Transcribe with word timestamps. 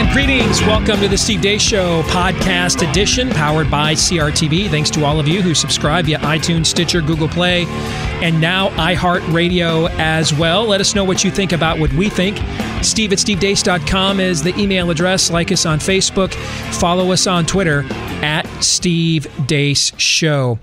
And 0.00 0.10
greetings. 0.12 0.62
Welcome 0.62 0.98
to 1.00 1.08
the 1.08 1.18
Steve 1.18 1.40
Deace 1.42 1.60
Show 1.60 2.00
podcast 2.04 2.88
edition 2.88 3.28
powered 3.28 3.70
by 3.70 3.92
CRTV. 3.92 4.70
Thanks 4.70 4.88
to 4.92 5.04
all 5.04 5.20
of 5.20 5.28
you 5.28 5.42
who 5.42 5.54
subscribe 5.54 6.06
via 6.06 6.18
iTunes, 6.20 6.66
Stitcher, 6.66 7.02
Google 7.02 7.28
Play, 7.28 7.66
and 8.22 8.40
now 8.40 8.70
iHeartRadio 8.70 9.90
as 9.98 10.32
well. 10.32 10.64
Let 10.64 10.80
us 10.80 10.94
know 10.94 11.04
what 11.04 11.22
you 11.22 11.30
think 11.30 11.52
about 11.52 11.78
what 11.78 11.92
we 11.92 12.08
think. 12.08 12.38
Steve 12.82 13.12
at 13.12 13.18
stevedeace.com 13.18 14.20
is 14.20 14.42
the 14.42 14.58
email 14.58 14.90
address. 14.90 15.30
Like 15.30 15.52
us 15.52 15.66
on 15.66 15.78
Facebook. 15.78 16.32
Follow 16.80 17.12
us 17.12 17.26
on 17.26 17.44
Twitter 17.44 17.84
at 18.22 18.46
Steve 18.64 19.26
Deace 19.46 19.92
Show. 20.00 20.58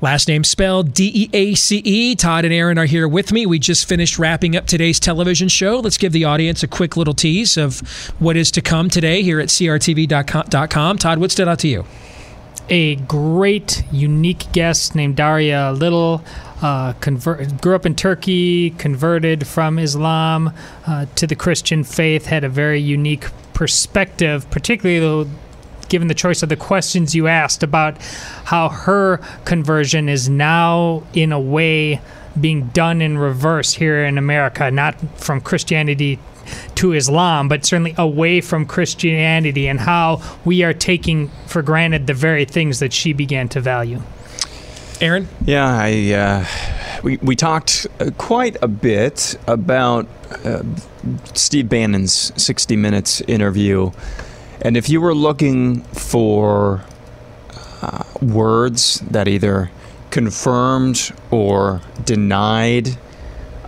Last 0.00 0.28
name 0.28 0.44
spelled 0.44 0.94
D 0.94 1.10
E 1.12 1.30
A 1.32 1.54
C 1.54 1.78
E. 1.78 2.14
Todd 2.14 2.44
and 2.44 2.54
Aaron 2.54 2.78
are 2.78 2.84
here 2.84 3.08
with 3.08 3.32
me. 3.32 3.46
We 3.46 3.58
just 3.58 3.88
finished 3.88 4.16
wrapping 4.16 4.54
up 4.54 4.66
today's 4.66 5.00
television 5.00 5.48
show. 5.48 5.80
Let's 5.80 5.98
give 5.98 6.12
the 6.12 6.24
audience 6.24 6.62
a 6.62 6.68
quick 6.68 6.96
little 6.96 7.14
tease 7.14 7.56
of 7.56 7.80
what 8.20 8.36
is 8.36 8.52
to 8.52 8.60
come 8.60 8.90
today 8.90 9.22
here 9.22 9.40
at 9.40 9.48
CRTV.com. 9.48 10.98
Todd, 10.98 11.18
what 11.18 11.32
stood 11.32 11.48
out 11.48 11.58
to 11.60 11.68
you? 11.68 11.84
A 12.68 12.94
great, 12.96 13.82
unique 13.90 14.52
guest 14.52 14.94
named 14.94 15.16
Daria 15.16 15.72
Little. 15.72 16.22
Uh, 16.62 16.92
convert, 16.94 17.60
grew 17.60 17.74
up 17.74 17.86
in 17.86 17.94
Turkey, 17.96 18.70
converted 18.70 19.46
from 19.46 19.78
Islam 19.78 20.52
uh, 20.86 21.06
to 21.16 21.26
the 21.26 21.34
Christian 21.34 21.82
faith, 21.82 22.26
had 22.26 22.44
a 22.44 22.48
very 22.48 22.80
unique 22.80 23.26
perspective, 23.52 24.48
particularly 24.50 25.28
given 25.88 26.08
the 26.08 26.14
choice 26.14 26.42
of 26.42 26.48
the 26.48 26.56
questions 26.56 27.14
you 27.14 27.26
asked 27.26 27.62
about 27.62 28.00
how 28.44 28.68
her 28.68 29.18
conversion 29.44 30.08
is 30.08 30.28
now, 30.28 31.02
in 31.14 31.32
a 31.32 31.40
way, 31.40 32.00
being 32.40 32.68
done 32.68 33.02
in 33.02 33.18
reverse 33.18 33.74
here 33.74 34.04
in 34.04 34.18
America, 34.18 34.70
not 34.70 34.94
from 35.18 35.40
Christianity 35.40 36.18
to 36.76 36.92
Islam, 36.92 37.48
but 37.48 37.64
certainly 37.64 37.94
away 37.98 38.40
from 38.40 38.64
Christianity, 38.64 39.68
and 39.68 39.80
how 39.80 40.22
we 40.44 40.62
are 40.62 40.72
taking 40.72 41.28
for 41.46 41.62
granted 41.62 42.06
the 42.06 42.14
very 42.14 42.44
things 42.44 42.78
that 42.78 42.92
she 42.92 43.12
began 43.12 43.48
to 43.50 43.60
value. 43.60 44.00
Aaron? 45.00 45.28
Yeah, 45.44 45.66
I. 45.66 46.12
Uh, 46.12 46.44
we, 47.02 47.16
we 47.18 47.36
talked 47.36 47.86
uh, 48.00 48.10
quite 48.18 48.56
a 48.62 48.68
bit 48.68 49.38
about 49.46 50.08
uh, 50.44 50.62
Steve 51.34 51.68
Bannon's 51.68 52.32
60 52.42 52.76
Minutes 52.76 53.20
interview 53.22 53.92
and 54.62 54.76
if 54.76 54.88
you 54.88 55.00
were 55.00 55.14
looking 55.14 55.82
for 55.82 56.82
uh, 57.82 58.02
words 58.20 59.00
that 59.10 59.28
either 59.28 59.70
confirmed 60.10 61.12
or 61.30 61.80
denied 62.04 62.88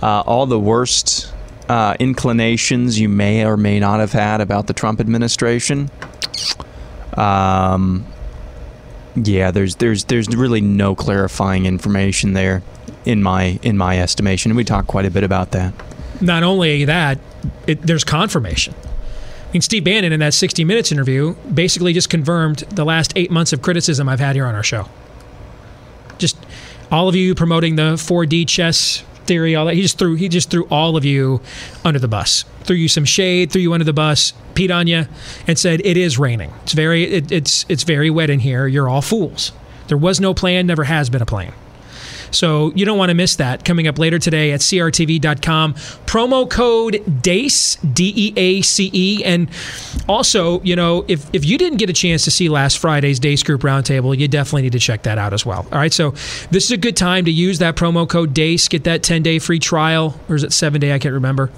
uh, 0.02 0.22
all 0.26 0.46
the 0.46 0.58
worst 0.58 1.32
uh, 1.68 1.94
inclinations 2.00 2.98
you 2.98 3.08
may 3.08 3.44
or 3.44 3.56
may 3.56 3.78
not 3.78 4.00
have 4.00 4.12
had 4.12 4.40
about 4.40 4.66
the 4.66 4.72
Trump 4.72 5.00
administration, 5.00 5.90
um, 7.16 8.04
yeah, 9.14 9.50
there's 9.50 9.76
there's 9.76 10.04
there's 10.04 10.28
really 10.28 10.60
no 10.60 10.94
clarifying 10.94 11.66
information 11.66 12.32
there 12.32 12.62
in 13.04 13.22
my 13.22 13.58
in 13.62 13.76
my 13.76 14.00
estimation, 14.00 14.50
and 14.50 14.56
we 14.56 14.64
talked 14.64 14.88
quite 14.88 15.04
a 15.04 15.10
bit 15.10 15.24
about 15.24 15.52
that. 15.52 15.72
Not 16.20 16.42
only 16.42 16.84
that, 16.84 17.18
it, 17.66 17.82
there's 17.82 18.04
confirmation. 18.04 18.74
I 19.50 19.52
mean, 19.52 19.62
Steve 19.62 19.82
Bannon 19.82 20.12
in 20.12 20.20
that 20.20 20.32
60 20.32 20.62
Minutes 20.62 20.92
interview 20.92 21.34
basically 21.52 21.92
just 21.92 22.08
confirmed 22.08 22.58
the 22.70 22.84
last 22.84 23.12
eight 23.16 23.32
months 23.32 23.52
of 23.52 23.62
criticism 23.62 24.08
I've 24.08 24.20
had 24.20 24.36
here 24.36 24.46
on 24.46 24.54
our 24.54 24.62
show. 24.62 24.88
Just 26.18 26.36
all 26.92 27.08
of 27.08 27.16
you 27.16 27.34
promoting 27.34 27.74
the 27.74 27.94
4D 27.94 28.46
chess 28.46 29.02
theory, 29.26 29.56
all 29.56 29.66
that. 29.66 29.74
He 29.74 29.82
just 29.82 29.98
threw 29.98 30.14
he 30.14 30.28
just 30.28 30.50
threw 30.50 30.68
all 30.70 30.96
of 30.96 31.04
you 31.04 31.40
under 31.84 31.98
the 31.98 32.06
bus. 32.06 32.44
Threw 32.62 32.76
you 32.76 32.88
some 32.88 33.04
shade, 33.04 33.50
threw 33.50 33.60
you 33.60 33.72
under 33.72 33.84
the 33.84 33.92
bus, 33.92 34.34
peed 34.54 34.72
on 34.72 34.86
you, 34.86 35.06
and 35.48 35.58
said 35.58 35.80
it 35.84 35.96
is 35.96 36.16
raining. 36.16 36.52
It's 36.62 36.72
very 36.72 37.02
it, 37.04 37.32
it's 37.32 37.66
it's 37.68 37.82
very 37.82 38.08
wet 38.08 38.30
in 38.30 38.38
here. 38.38 38.68
You're 38.68 38.88
all 38.88 39.02
fools. 39.02 39.50
There 39.88 39.98
was 39.98 40.20
no 40.20 40.32
plan, 40.32 40.68
never 40.68 40.84
has 40.84 41.10
been 41.10 41.22
a 41.22 41.26
plan. 41.26 41.52
So 42.30 42.72
you 42.74 42.84
don't 42.84 42.98
want 42.98 43.10
to 43.10 43.14
miss 43.14 43.36
that 43.36 43.64
coming 43.64 43.86
up 43.86 43.98
later 43.98 44.18
today 44.18 44.52
at 44.52 44.60
crtv.com. 44.60 45.74
Promo 45.74 46.48
code 46.48 47.02
DEACE, 47.22 47.76
D 47.76 48.12
E 48.16 48.32
A 48.36 48.62
C 48.62 48.90
E. 48.92 49.24
And 49.24 49.48
also, 50.08 50.60
you 50.62 50.76
know, 50.76 51.04
if, 51.08 51.28
if 51.32 51.44
you 51.44 51.58
didn't 51.58 51.78
get 51.78 51.90
a 51.90 51.94
chance 51.94 52.24
to 52.24 52.30
see 52.30 52.48
last 52.48 52.78
Friday's 52.78 53.20
Deace 53.20 53.44
Group 53.44 53.62
Roundtable, 53.62 54.16
you 54.16 54.28
definitely 54.28 54.62
need 54.62 54.72
to 54.72 54.78
check 54.78 55.02
that 55.02 55.18
out 55.18 55.32
as 55.32 55.44
well. 55.44 55.66
All 55.72 55.78
right. 55.78 55.92
So 55.92 56.10
this 56.50 56.64
is 56.64 56.70
a 56.70 56.76
good 56.76 56.96
time 56.96 57.24
to 57.24 57.30
use 57.30 57.58
that 57.58 57.76
promo 57.76 58.08
code 58.08 58.34
DEACE, 58.34 58.68
get 58.68 58.84
that 58.84 59.02
10 59.02 59.22
day 59.22 59.38
free 59.38 59.58
trial. 59.58 60.18
Or 60.28 60.36
is 60.36 60.44
it 60.44 60.52
seven 60.52 60.80
day? 60.80 60.92
I 60.92 60.98
can't 60.98 61.14
remember. 61.14 61.50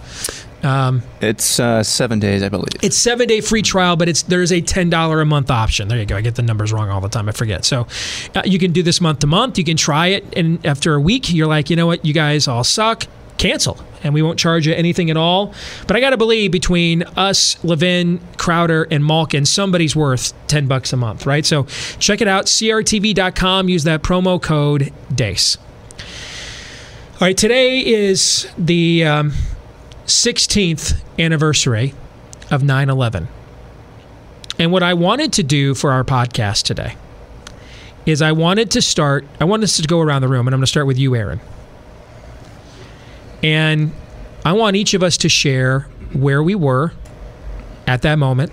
Um, 0.63 1.03
it's 1.21 1.59
uh, 1.59 1.83
seven 1.83 2.21
days, 2.21 2.43
I 2.43 2.49
believe. 2.49 2.69
It's 2.83 2.97
seven 2.97 3.27
day 3.27 3.41
free 3.41 3.63
trial, 3.63 3.97
but 3.97 4.09
it's 4.09 4.23
there's 4.23 4.53
a 4.53 4.61
ten 4.61 4.91
dollar 4.91 5.21
a 5.21 5.27
month 5.27 5.51
option. 5.51 5.89
There 5.89 5.99
you 5.99 6.07
go. 6.07 6.17
I 6.17 6.21
get 6.21 6.37
the 6.37 6.43
numbers 6.43 6.73
wrong 6.73 6.89
all 6.89 7.01
the 7.01 7.09
time. 7.09 7.29
I 7.29 7.33
forget. 7.33 7.65
So 7.65 7.87
uh, 8.35 8.43
you 8.45 8.59
can 8.59 8.73
do 8.73 8.83
this 8.83 9.01
month 9.01 9.21
to 9.21 9.27
month. 9.27 9.59
You 9.59 9.65
can 9.65 9.77
try 9.77 10.09
it, 10.09 10.25
and 10.37 10.65
after 10.65 10.95
a 10.95 11.01
week, 11.01 11.33
you're 11.33 11.49
like, 11.49 11.69
you 11.71 11.77
know 11.77 11.87
what, 11.87 12.05
you 12.05 12.15
guys 12.15 12.47
all 12.47 12.65
suck. 12.65 13.05
Cancel, 13.39 13.77
and 14.05 14.15
we 14.15 14.23
won't 14.23 14.39
charge 14.39 14.69
you 14.69 14.75
anything 14.75 15.11
at 15.11 15.17
all. 15.17 15.53
But 15.89 15.97
I 15.97 16.01
got 16.01 16.11
to 16.11 16.17
believe 16.17 16.53
between 16.53 17.03
us, 17.17 17.63
Levin, 17.65 18.21
Crowder, 18.37 18.87
and 18.89 19.05
Malkin, 19.05 19.47
somebody's 19.47 19.97
worth 19.97 20.33
ten 20.47 20.69
bucks 20.69 20.93
a 20.93 20.97
month, 20.97 21.27
right? 21.27 21.45
So 21.45 21.65
check 21.99 22.21
it 22.21 22.29
out. 22.29 22.45
CRTV.com. 22.47 23.69
Use 23.69 23.83
that 23.83 24.03
promo 24.03 24.41
code 24.41 24.93
DEACE. 25.13 25.57
All 25.57 27.27
right, 27.27 27.37
today 27.37 27.81
is 27.81 28.47
the. 28.57 29.05
Um, 29.07 29.33
16th 30.13 31.03
anniversary 31.19 31.95
of 32.51 32.63
9 32.63 32.91
11. 32.91 33.29
And 34.59 34.71
what 34.71 34.83
I 34.83 34.93
wanted 34.93 35.33
to 35.35 35.43
do 35.43 35.75
for 35.75 35.91
our 35.91 36.05
podcast 36.05 36.65
today 36.65 36.97
is 38.05 38.21
I 38.21 38.33
wanted 38.33 38.71
to 38.73 38.83
start, 38.83 39.25
I 39.41 39.45
want 39.45 39.63
us 39.63 39.79
to 39.79 39.83
go 39.89 40.01
around 40.01 40.21
the 40.21 40.29
room, 40.29 40.47
and 40.47 40.55
I'm 40.55 40.61
going 40.61 40.65
to 40.65 40.71
start 40.71 40.87
with 40.87 40.99
you, 40.99 41.17
Aaron. 41.17 41.41
And 43.43 43.93
I 44.45 44.53
want 44.53 44.77
each 44.77 44.93
of 44.93 45.03
us 45.03 45.17
to 45.19 45.31
share 45.31 45.89
where 46.13 46.43
we 46.43 46.55
were 46.55 46.93
at 47.87 48.03
that 48.03 48.19
moment, 48.19 48.53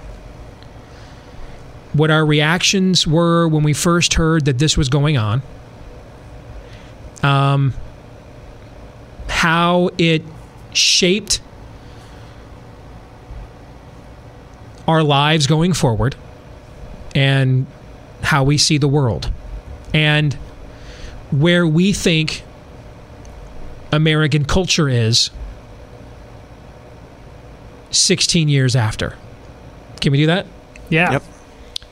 what 1.92 2.10
our 2.10 2.26
reactions 2.26 3.06
were 3.06 3.50
when 3.50 3.64
we 3.64 3.74
first 3.74 4.14
heard 4.14 4.46
that 4.46 4.60
this 4.60 4.78
was 4.78 4.88
going 4.88 5.18
on, 5.18 5.42
um, 7.22 7.74
how 9.28 9.90
it 9.98 10.24
shaped 10.74 11.42
our 14.90 15.04
lives 15.04 15.46
going 15.46 15.72
forward 15.72 16.16
and 17.14 17.68
how 18.24 18.44
we 18.44 18.58
see 18.58 18.80
the 18.80 18.88
world 18.88 19.32
and 19.94 20.34
where 21.30 21.66
we 21.68 21.94
think 21.94 22.42
American 23.92 24.44
culture 24.46 24.90
is 24.90 25.30
16 27.92 28.50
years 28.50 28.76
after. 28.76 29.16
Can 30.02 30.12
we 30.12 30.18
do 30.18 30.26
that? 30.26 30.48
Yeah. 30.90 31.12
Yep. 31.12 31.24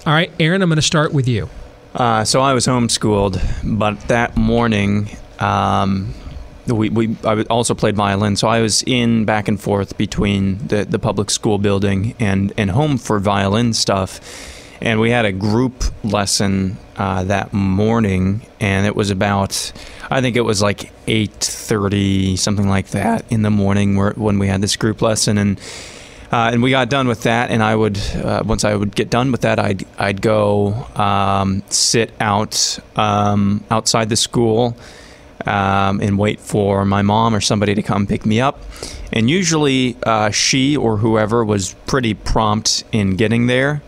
All 0.08 0.14
right, 0.14 0.32
Aaron, 0.40 0.64
I'm 0.64 0.70
going 0.70 0.78
to 0.78 0.82
start 0.82 1.14
with 1.14 1.28
you. 1.28 1.52
Uh, 1.94 2.24
so 2.26 2.42
I 2.42 2.54
was 2.54 2.66
homeschooled, 2.66 3.40
but 3.78 4.00
that 4.08 4.36
morning, 4.36 5.10
um, 5.38 6.16
we, 6.68 6.90
we 6.90 7.16
I 7.24 7.42
also 7.44 7.74
played 7.74 7.96
violin, 7.96 8.36
so 8.36 8.48
I 8.48 8.62
was 8.62 8.84
in 8.84 9.26
back 9.26 9.48
and 9.48 9.60
forth 9.60 9.98
between 9.98 10.68
the, 10.68 10.86
the 10.86 11.00
public 11.00 11.30
school 11.30 11.58
building 11.58 12.16
and, 12.20 12.54
and 12.58 12.72
home 12.72 12.98
for 12.98 13.20
violin 13.20 13.74
stuff. 13.74 14.20
And 14.80 15.00
we 15.00 15.10
had 15.10 15.26
a 15.26 15.32
group 15.32 15.84
lesson 16.04 16.78
uh, 16.98 17.24
that 17.24 17.52
morning, 17.52 18.42
and 18.60 18.86
it 18.86 18.96
was 18.96 19.10
about 19.10 19.72
I 20.12 20.22
think 20.22 20.36
it 20.36 20.42
was 20.42 20.62
like 20.62 20.92
eight 21.08 21.34
thirty, 21.40 22.36
something 22.36 22.70
like 22.70 22.90
that, 22.90 23.26
in 23.32 23.42
the 23.42 23.50
morning 23.50 23.96
where, 23.96 24.14
when 24.14 24.40
we 24.40 24.48
had 24.48 24.62
this 24.62 24.76
group 24.76 25.02
lesson, 25.02 25.38
and 25.38 25.60
uh, 26.32 26.52
and 26.54 26.62
we 26.62 26.70
got 26.70 26.90
done 26.90 27.08
with 27.08 27.24
that. 27.24 27.50
And 27.50 27.64
I 27.64 27.76
would 27.76 27.98
uh, 28.16 28.44
once 28.46 28.64
I 28.64 28.76
would 28.76 28.96
get 28.96 29.10
done 29.10 29.32
with 29.32 29.42
that, 29.42 29.58
I'd 29.58 29.84
I'd 29.98 30.22
go 30.22 30.74
um, 30.96 31.64
sit 31.70 32.12
out 32.20 32.78
um, 32.96 33.64
outside 33.72 34.10
the 34.10 34.16
school 34.16 34.78
um, 35.48 36.02
and 36.02 36.18
wait 36.20 36.40
for 36.40 36.86
my 36.86 37.02
mom 37.02 37.34
or 37.34 37.42
somebody 37.42 37.74
to 37.76 37.82
come 37.82 38.06
pick 38.08 38.26
me 38.26 38.42
up. 38.42 38.62
And 39.14 39.30
usually 39.30 39.96
uh, 40.04 40.32
she 40.32 40.76
or 40.78 40.98
whoever 40.98 41.44
was 41.46 41.74
pretty 41.88 42.14
prompt 42.14 42.84
in 42.92 43.16
getting 43.16 43.48
there. 43.48 43.82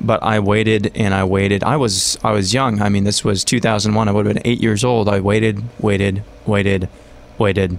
but 0.00 0.22
I 0.22 0.40
waited 0.40 0.92
and 0.94 1.14
I 1.14 1.24
waited. 1.24 1.62
I 1.62 1.76
was 1.76 2.18
I 2.24 2.32
was 2.32 2.54
young. 2.54 2.80
I 2.80 2.88
mean, 2.88 3.04
this 3.04 3.24
was 3.24 3.44
2001. 3.44 4.08
I 4.08 4.12
would 4.12 4.26
have 4.26 4.34
been 4.34 4.42
eight 4.50 4.60
years 4.62 4.84
old. 4.84 5.08
I 5.08 5.20
waited, 5.20 5.62
waited, 5.78 6.22
waited, 6.46 6.88
waited. 7.38 7.78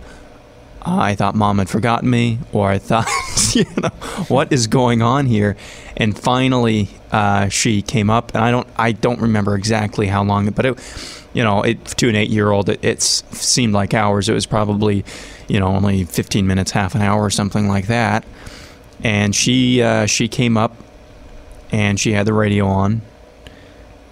I 0.84 1.14
thought 1.16 1.36
mom 1.36 1.60
had 1.60 1.70
forgotten 1.70 2.10
me, 2.10 2.40
or 2.52 2.70
I 2.70 2.80
thought, 2.80 3.08
you 3.54 3.66
know, 3.78 3.90
what 4.28 4.52
is 4.52 4.66
going 4.68 5.02
on 5.04 5.28
here? 5.28 5.56
And 5.96 6.18
finally, 6.18 6.90
uh, 7.12 7.50
she 7.50 7.82
came 7.84 8.10
up, 8.10 8.34
and 8.34 8.44
I 8.44 8.52
don't 8.52 8.68
I 8.78 8.92
don't 8.92 9.22
remember 9.22 9.56
exactly 9.56 10.08
how 10.08 10.24
long, 10.24 10.50
but 10.52 10.66
it, 10.66 11.21
you 11.34 11.44
know, 11.44 11.62
it 11.62 11.86
to 11.86 12.10
an 12.10 12.16
eight 12.16 12.30
year 12.30 12.52
old, 12.52 12.70
it, 12.70 13.02
seemed 13.02 13.74
like 13.74 13.94
hours. 13.94 14.30
It 14.30 14.34
was 14.34 14.46
probably, 14.46 15.06
you 15.48 15.60
know, 15.60 15.68
only 15.68 16.04
15 16.04 16.46
minutes, 16.46 16.72
half 16.72 16.96
an 16.96 17.02
hour, 17.02 17.24
or 17.24 17.30
something 17.30 17.68
like 17.68 17.88
that. 17.88 18.26
And 19.04 19.36
she 19.36 19.82
uh, 19.82 20.06
she 20.06 20.28
came 20.28 20.58
up 20.58 20.76
and 21.72 22.00
she 22.00 22.14
had 22.14 22.28
the 22.28 22.34
radio 22.34 22.66
on. 22.68 23.02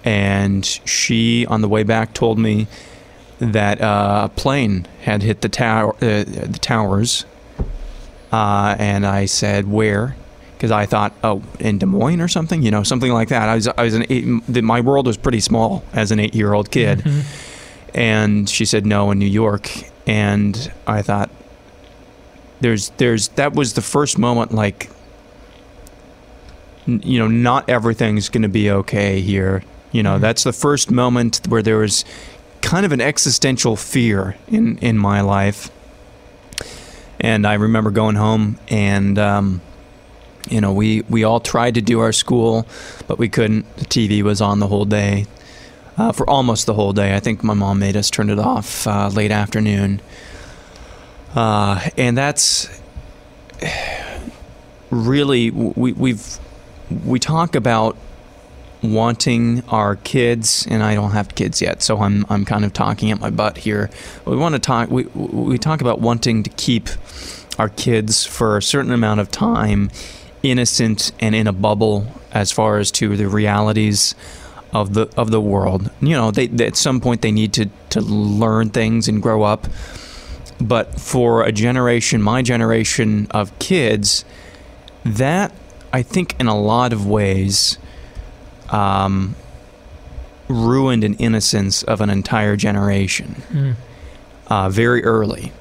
And 0.02 0.64
she, 0.64 1.44
on 1.46 1.60
the 1.60 1.68
way 1.68 1.82
back, 1.82 2.14
told 2.14 2.38
me 2.38 2.68
that 3.38 3.80
uh, 3.82 4.28
a 4.30 4.34
plane 4.34 4.86
had 5.02 5.22
hit 5.22 5.42
the 5.42 5.48
tower, 5.48 5.94
uh, 5.96 6.24
the 6.24 6.58
towers. 6.60 7.26
Uh, 8.32 8.76
and 8.78 9.06
I 9.06 9.26
said, 9.26 9.68
"Where?" 9.70 10.16
Because 10.60 10.72
I 10.72 10.84
thought, 10.84 11.14
"Oh, 11.24 11.40
in 11.58 11.78
Des 11.78 11.86
Moines 11.86 12.20
or 12.20 12.28
something," 12.28 12.60
you 12.60 12.70
know, 12.70 12.82
something 12.82 13.10
like 13.10 13.28
that. 13.28 13.48
I 13.48 13.54
was, 13.54 13.66
I 13.66 13.82
was 13.82 13.94
an 13.94 14.04
eight. 14.10 14.26
My 14.62 14.82
world 14.82 15.06
was 15.06 15.16
pretty 15.16 15.40
small 15.40 15.82
as 15.94 16.12
an 16.12 16.20
eight-year-old 16.20 16.70
kid. 16.70 16.98
Mm-hmm. 16.98 17.96
And 17.96 18.46
she 18.46 18.66
said, 18.66 18.84
"No, 18.84 19.10
in 19.10 19.18
New 19.18 19.24
York." 19.24 19.70
And 20.06 20.70
I 20.86 21.00
thought, 21.00 21.30
"There's, 22.60 22.90
there's." 22.98 23.28
That 23.28 23.54
was 23.54 23.72
the 23.72 23.80
first 23.80 24.18
moment, 24.18 24.52
like 24.52 24.90
you 26.86 27.18
know, 27.18 27.26
not 27.26 27.66
everything's 27.70 28.28
going 28.28 28.42
to 28.42 28.48
be 28.50 28.70
okay 28.70 29.22
here. 29.22 29.62
You 29.92 30.02
know, 30.02 30.16
mm-hmm. 30.16 30.20
that's 30.20 30.44
the 30.44 30.52
first 30.52 30.90
moment 30.90 31.40
where 31.48 31.62
there 31.62 31.78
was 31.78 32.04
kind 32.60 32.84
of 32.84 32.92
an 32.92 33.00
existential 33.00 33.76
fear 33.76 34.36
in 34.46 34.76
in 34.80 34.98
my 34.98 35.22
life. 35.22 35.70
And 37.18 37.46
I 37.46 37.54
remember 37.54 37.90
going 37.90 38.16
home 38.16 38.58
and. 38.68 39.18
Um, 39.18 39.62
you 40.50 40.60
know, 40.60 40.72
we, 40.72 41.02
we 41.02 41.24
all 41.24 41.40
tried 41.40 41.74
to 41.74 41.80
do 41.80 42.00
our 42.00 42.12
school, 42.12 42.66
but 43.06 43.18
we 43.18 43.28
couldn't. 43.28 43.76
The 43.76 43.84
TV 43.84 44.22
was 44.22 44.40
on 44.40 44.58
the 44.58 44.66
whole 44.66 44.84
day, 44.84 45.26
uh, 45.96 46.12
for 46.12 46.28
almost 46.28 46.66
the 46.66 46.74
whole 46.74 46.92
day. 46.92 47.14
I 47.14 47.20
think 47.20 47.42
my 47.42 47.54
mom 47.54 47.78
made 47.78 47.96
us 47.96 48.10
turn 48.10 48.30
it 48.30 48.38
off 48.38 48.86
uh, 48.86 49.08
late 49.08 49.30
afternoon. 49.30 50.00
Uh, 51.34 51.88
and 51.96 52.18
that's 52.18 52.80
really, 54.90 55.50
we, 55.50 55.92
we've 55.92 56.38
we 57.04 57.20
talk 57.20 57.54
about 57.54 57.96
wanting 58.82 59.62
our 59.68 59.96
kids, 59.96 60.66
and 60.68 60.82
I 60.82 60.94
don't 60.94 61.12
have 61.12 61.34
kids 61.34 61.62
yet, 61.62 61.82
so 61.82 61.98
I'm 61.98 62.26
I'm 62.28 62.44
kind 62.44 62.64
of 62.64 62.72
talking 62.72 63.10
at 63.10 63.20
my 63.20 63.30
butt 63.30 63.58
here. 63.58 63.90
We 64.24 64.36
want 64.36 64.54
to 64.54 64.58
talk. 64.58 64.90
We 64.90 65.04
we 65.04 65.58
talk 65.58 65.80
about 65.80 66.00
wanting 66.00 66.42
to 66.42 66.50
keep 66.50 66.88
our 67.58 67.68
kids 67.68 68.24
for 68.24 68.56
a 68.56 68.62
certain 68.62 68.90
amount 68.92 69.20
of 69.20 69.30
time 69.30 69.90
innocent 70.42 71.12
and 71.20 71.34
in 71.34 71.46
a 71.46 71.52
bubble 71.52 72.06
as 72.32 72.52
far 72.52 72.78
as 72.78 72.90
to 72.92 73.16
the 73.16 73.28
realities 73.28 74.14
of 74.72 74.94
the 74.94 75.08
of 75.16 75.30
the 75.30 75.40
world. 75.40 75.90
You 76.00 76.10
know, 76.10 76.30
they, 76.30 76.46
they, 76.46 76.66
at 76.66 76.76
some 76.76 77.00
point 77.00 77.22
they 77.22 77.32
need 77.32 77.52
to 77.54 77.70
to 77.90 78.00
learn 78.00 78.70
things 78.70 79.08
and 79.08 79.22
grow 79.22 79.42
up. 79.42 79.66
But 80.60 81.00
for 81.00 81.42
a 81.42 81.52
generation, 81.52 82.20
my 82.20 82.42
generation 82.42 83.26
of 83.30 83.58
kids, 83.58 84.24
that 85.04 85.52
I 85.92 86.02
think 86.02 86.38
in 86.38 86.46
a 86.48 86.58
lot 86.58 86.92
of 86.92 87.06
ways 87.06 87.78
um, 88.68 89.34
ruined 90.48 91.02
an 91.02 91.14
innocence 91.14 91.82
of 91.82 92.00
an 92.00 92.10
entire 92.10 92.56
generation 92.56 93.42
mm. 93.50 93.74
uh, 94.48 94.68
very 94.68 95.02
early. 95.02 95.52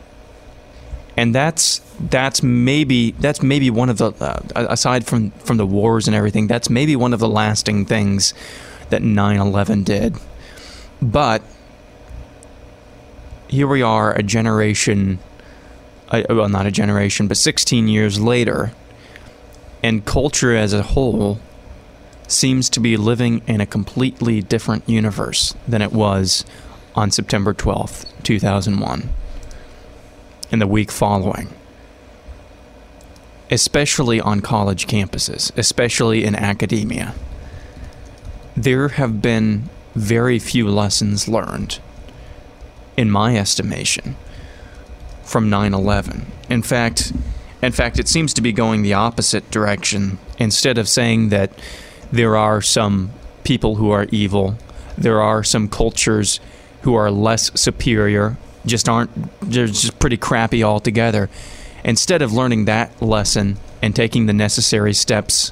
And 1.19 1.35
that's 1.35 1.79
that's 1.99 2.41
maybe 2.41 3.11
that's 3.11 3.43
maybe 3.43 3.69
one 3.69 3.89
of 3.89 3.97
the 3.97 4.13
uh, 4.21 4.41
aside 4.55 5.05
from 5.05 5.31
from 5.31 5.57
the 5.57 5.65
wars 5.65 6.07
and 6.07 6.15
everything 6.15 6.47
that's 6.47 6.69
maybe 6.69 6.95
one 6.95 7.13
of 7.13 7.19
the 7.19 7.27
lasting 7.27 7.85
things 7.85 8.33
that 8.89 9.01
9/11 9.01 9.83
did. 9.83 10.15
But 11.01 11.41
here 13.49 13.67
we 13.67 13.81
are 13.81 14.13
a 14.13 14.23
generation 14.23 15.19
uh, 16.07 16.23
well 16.29 16.47
not 16.47 16.65
a 16.65 16.71
generation 16.71 17.27
but 17.27 17.35
16 17.35 17.89
years 17.89 18.21
later 18.21 18.71
and 19.83 20.05
culture 20.05 20.55
as 20.55 20.71
a 20.71 20.83
whole 20.83 21.41
seems 22.29 22.69
to 22.69 22.79
be 22.79 22.95
living 22.95 23.41
in 23.45 23.59
a 23.59 23.65
completely 23.65 24.39
different 24.41 24.87
universe 24.87 25.53
than 25.67 25.81
it 25.81 25.91
was 25.91 26.45
on 26.95 27.11
September 27.11 27.53
12th, 27.53 28.05
2001, 28.23 29.09
and 30.51 30.61
the 30.61 30.67
week 30.67 30.91
following. 30.91 31.47
Especially 33.51 34.19
on 34.19 34.41
college 34.41 34.87
campuses, 34.87 35.51
especially 35.57 36.23
in 36.23 36.35
academia. 36.35 37.13
There 38.55 38.89
have 38.89 39.21
been 39.21 39.69
very 39.95 40.39
few 40.39 40.69
lessons 40.69 41.27
learned, 41.27 41.79
in 42.95 43.09
my 43.09 43.35
estimation, 43.37 44.15
from 45.23 45.49
9 45.49 45.73
11. 45.73 46.25
In 46.49 46.61
fact, 46.61 47.13
in 47.61 47.71
fact, 47.71 47.99
it 47.99 48.07
seems 48.07 48.33
to 48.35 48.41
be 48.41 48.51
going 48.53 48.81
the 48.81 48.93
opposite 48.93 49.49
direction. 49.51 50.17
Instead 50.37 50.77
of 50.77 50.87
saying 50.87 51.29
that 51.29 51.51
there 52.11 52.37
are 52.37 52.61
some 52.61 53.11
people 53.43 53.75
who 53.75 53.91
are 53.91 54.07
evil, 54.11 54.57
there 54.97 55.21
are 55.21 55.43
some 55.43 55.67
cultures 55.67 56.39
who 56.83 56.95
are 56.95 57.11
less 57.11 57.51
superior, 57.59 58.37
just 58.65 58.89
aren't, 58.89 59.11
they're 59.41 59.67
just 59.67 59.99
pretty 59.99 60.17
crappy 60.17 60.63
altogether. 60.63 61.29
Instead 61.83 62.21
of 62.21 62.33
learning 62.33 62.65
that 62.65 63.01
lesson 63.01 63.57
and 63.81 63.95
taking 63.95 64.25
the 64.25 64.33
necessary 64.33 64.93
steps 64.93 65.51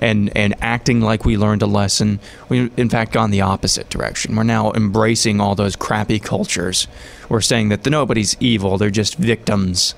and 0.00 0.34
and 0.36 0.54
acting 0.60 1.00
like 1.00 1.24
we 1.24 1.36
learned 1.36 1.62
a 1.62 1.66
lesson. 1.66 2.18
We 2.48 2.70
in 2.76 2.88
fact 2.88 3.12
gone 3.12 3.30
the 3.30 3.42
opposite 3.42 3.90
direction. 3.90 4.34
We're 4.34 4.42
now 4.42 4.72
embracing 4.72 5.40
all 5.40 5.54
those 5.54 5.76
crappy 5.76 6.18
cultures. 6.18 6.88
We're 7.28 7.42
saying 7.42 7.68
that 7.68 7.84
the 7.84 7.90
nobody's 7.90 8.36
evil; 8.40 8.78
they're 8.78 8.90
just 8.90 9.16
victims 9.16 9.94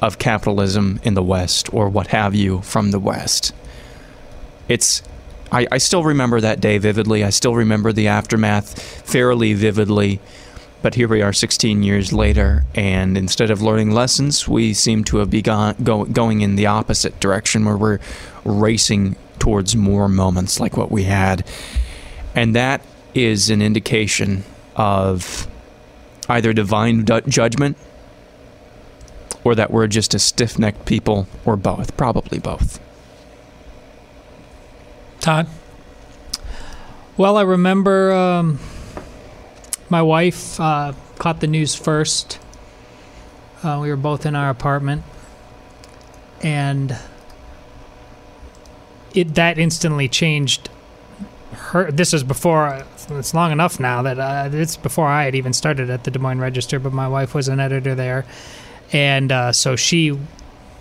of 0.00 0.18
capitalism 0.18 1.00
in 1.04 1.14
the 1.14 1.22
West 1.22 1.72
or 1.72 1.88
what 1.88 2.08
have 2.08 2.34
you 2.34 2.62
from 2.62 2.90
the 2.90 2.98
West. 2.98 3.52
It's 4.68 5.02
I, 5.52 5.66
I 5.70 5.78
still 5.78 6.02
remember 6.02 6.40
that 6.40 6.60
day 6.60 6.78
vividly. 6.78 7.22
I 7.22 7.30
still 7.30 7.54
remember 7.54 7.92
the 7.92 8.08
aftermath 8.08 8.80
fairly 9.06 9.52
vividly. 9.52 10.20
But 10.84 10.96
here 10.96 11.08
we 11.08 11.22
are 11.22 11.32
16 11.32 11.82
years 11.82 12.12
later, 12.12 12.66
and 12.74 13.16
instead 13.16 13.50
of 13.50 13.62
learning 13.62 13.92
lessons, 13.92 14.46
we 14.46 14.74
seem 14.74 15.02
to 15.04 15.16
have 15.16 15.30
begun 15.30 15.76
go, 15.82 16.04
going 16.04 16.42
in 16.42 16.56
the 16.56 16.66
opposite 16.66 17.18
direction 17.20 17.64
where 17.64 17.78
we're 17.78 18.00
racing 18.44 19.16
towards 19.38 19.74
more 19.74 20.10
moments 20.10 20.60
like 20.60 20.76
what 20.76 20.92
we 20.92 21.04
had. 21.04 21.48
And 22.34 22.54
that 22.54 22.82
is 23.14 23.48
an 23.48 23.62
indication 23.62 24.44
of 24.76 25.48
either 26.28 26.52
divine 26.52 27.06
judgment 27.06 27.78
or 29.42 29.54
that 29.54 29.70
we're 29.70 29.86
just 29.86 30.12
a 30.12 30.18
stiff 30.18 30.58
necked 30.58 30.84
people, 30.84 31.26
or 31.46 31.56
both. 31.56 31.96
Probably 31.96 32.38
both. 32.38 32.78
Todd? 35.20 35.46
Well, 37.16 37.38
I 37.38 37.42
remember 37.42 38.12
um, 38.12 38.58
my 39.94 40.02
wife 40.02 40.58
uh, 40.58 40.92
caught 41.20 41.38
the 41.38 41.46
news 41.46 41.76
first. 41.76 42.40
Uh, 43.62 43.78
we 43.80 43.88
were 43.88 43.96
both 43.96 44.26
in 44.26 44.34
our 44.34 44.50
apartment, 44.50 45.04
and 46.42 46.98
it 49.14 49.36
that 49.36 49.56
instantly 49.56 50.08
changed 50.08 50.68
her. 51.52 51.92
This 51.92 52.12
is 52.12 52.24
before. 52.24 52.84
It's 53.08 53.34
long 53.34 53.52
enough 53.52 53.78
now 53.78 54.02
that 54.02 54.18
uh, 54.18 54.48
it's 54.52 54.76
before 54.76 55.06
I 55.06 55.26
had 55.26 55.36
even 55.36 55.52
started 55.52 55.88
at 55.90 56.02
the 56.02 56.10
Des 56.10 56.18
Moines 56.18 56.40
Register, 56.40 56.80
but 56.80 56.92
my 56.92 57.06
wife 57.06 57.32
was 57.32 57.46
an 57.46 57.60
editor 57.60 57.94
there, 57.94 58.26
and 58.92 59.30
uh, 59.30 59.52
so 59.52 59.76
she 59.76 60.18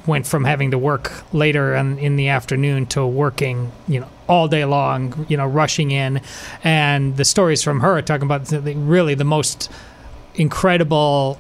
went 0.08 0.26
from 0.26 0.44
having 0.44 0.72
to 0.72 0.80
work 0.80 1.12
later 1.32 1.76
in, 1.76 2.00
in 2.00 2.16
the 2.16 2.30
afternoon 2.30 2.88
to 2.88 3.06
working, 3.06 3.72
you 3.88 4.00
know, 4.00 4.10
all 4.28 4.48
day 4.48 4.66
long, 4.66 5.26
you 5.30 5.38
know, 5.38 5.46
rushing 5.46 5.92
in. 5.92 6.22
And 6.64 7.18
the 7.18 7.26
stories 7.26 7.64
from 7.64 7.82
her 7.82 8.02
talking 8.02 8.26
about 8.26 8.52
really 8.52 9.16
the 9.16 9.24
most 9.24 9.72
incredible 10.36 11.38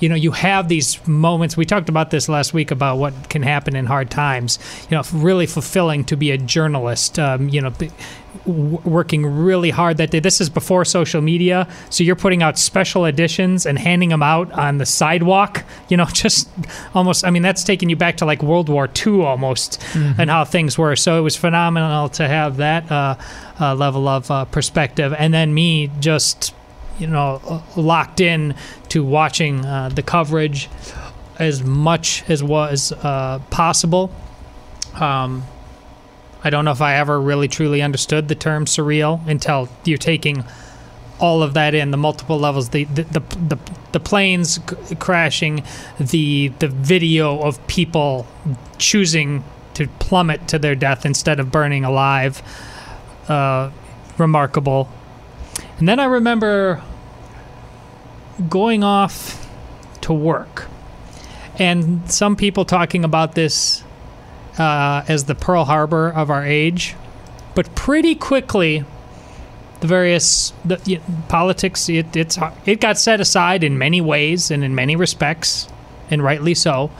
you 0.00 0.08
know, 0.08 0.14
you 0.14 0.32
have 0.32 0.68
these 0.68 1.04
moments. 1.06 1.56
We 1.56 1.64
talked 1.64 1.88
about 1.88 2.10
this 2.10 2.28
last 2.28 2.52
week 2.52 2.70
about 2.70 2.98
what 2.98 3.30
can 3.30 3.42
happen 3.42 3.76
in 3.76 3.86
hard 3.86 4.10
times. 4.10 4.58
You 4.90 4.96
know, 4.96 5.02
really 5.12 5.46
fulfilling 5.46 6.04
to 6.04 6.16
be 6.16 6.30
a 6.30 6.38
journalist. 6.38 7.18
Um, 7.18 7.48
you 7.48 7.60
know, 7.60 7.72
working 8.44 9.24
really 9.26 9.70
hard 9.70 9.96
that 9.96 10.10
day. 10.10 10.20
This 10.20 10.40
is 10.40 10.50
before 10.50 10.84
social 10.84 11.20
media, 11.20 11.68
so 11.90 12.04
you're 12.04 12.16
putting 12.16 12.42
out 12.42 12.58
special 12.58 13.04
editions 13.04 13.66
and 13.66 13.78
handing 13.78 14.10
them 14.10 14.22
out 14.22 14.52
on 14.52 14.78
the 14.78 14.86
sidewalk. 14.86 15.64
You 15.88 15.96
know, 15.96 16.04
just 16.12 16.48
almost. 16.94 17.24
I 17.24 17.30
mean, 17.30 17.42
that's 17.42 17.64
taking 17.64 17.88
you 17.88 17.96
back 17.96 18.18
to 18.18 18.26
like 18.26 18.42
World 18.42 18.68
War 18.68 18.88
II 19.06 19.22
almost, 19.22 19.82
and 19.94 20.30
how 20.30 20.44
things 20.44 20.76
were. 20.76 20.96
So 20.96 21.18
it 21.18 21.22
was 21.22 21.36
phenomenal 21.36 22.08
to 22.10 22.28
have 22.28 22.58
that 22.58 22.90
uh, 22.90 23.16
uh, 23.60 23.74
level 23.74 24.08
of 24.08 24.30
uh, 24.30 24.44
perspective, 24.46 25.14
and 25.18 25.32
then 25.32 25.54
me 25.54 25.90
just 26.00 26.54
you 26.98 27.06
know 27.06 27.40
uh, 27.48 27.80
locked 27.80 28.20
in 28.20 28.54
to 28.88 29.04
watching 29.04 29.64
uh, 29.64 29.88
the 29.88 30.02
coverage 30.02 30.68
as 31.38 31.62
much 31.62 32.24
as 32.28 32.42
was 32.42 32.92
uh, 32.92 33.40
possible. 33.50 34.10
Um, 34.94 35.44
I 36.42 36.50
don't 36.50 36.64
know 36.64 36.70
if 36.70 36.80
I 36.80 36.96
ever 36.96 37.20
really 37.20 37.48
truly 37.48 37.82
understood 37.82 38.28
the 38.28 38.34
term 38.34 38.66
surreal 38.66 39.26
until 39.26 39.68
you're 39.84 39.98
taking 39.98 40.44
all 41.18 41.42
of 41.42 41.54
that 41.54 41.74
in 41.74 41.90
the 41.90 41.96
multiple 41.96 42.38
levels 42.38 42.70
the 42.70 42.84
the 42.84 43.02
the, 43.04 43.20
the, 43.20 43.58
the 43.92 44.00
planes 44.00 44.60
c- 44.68 44.96
crashing 44.96 45.62
the 45.98 46.48
the 46.58 46.68
video 46.68 47.40
of 47.40 47.64
people 47.66 48.26
choosing 48.78 49.42
to 49.74 49.88
plummet 49.98 50.46
to 50.48 50.58
their 50.58 50.74
death 50.74 51.06
instead 51.06 51.40
of 51.40 51.50
burning 51.50 51.84
alive 51.84 52.42
uh, 53.28 53.70
remarkable 54.18 54.90
and 55.78 55.88
then 55.88 56.00
I 56.00 56.04
remember 56.04 56.82
going 58.48 58.84
off 58.84 59.48
to 60.02 60.12
work 60.12 60.68
and 61.58 62.10
some 62.10 62.36
people 62.36 62.64
talking 62.64 63.04
about 63.04 63.34
this 63.34 63.82
uh, 64.58 65.04
as 65.08 65.24
the 65.24 65.34
Pearl 65.34 65.64
Harbor 65.64 66.10
of 66.10 66.30
our 66.30 66.44
age. 66.44 66.94
But 67.54 67.74
pretty 67.74 68.14
quickly, 68.14 68.84
the 69.80 69.86
various 69.86 70.52
the, 70.64 70.80
y 70.86 71.00
politics 71.28 71.88
it, 71.88 72.14
it 72.14 72.80
got 72.80 72.98
set 72.98 73.20
aside 73.20 73.64
in 73.64 73.78
many 73.78 74.00
ways 74.00 74.50
and 74.50 74.62
in 74.64 74.74
many 74.74 74.96
respects, 74.96 75.68
and 76.10 76.22
rightly 76.22 76.54
so. 76.54 76.90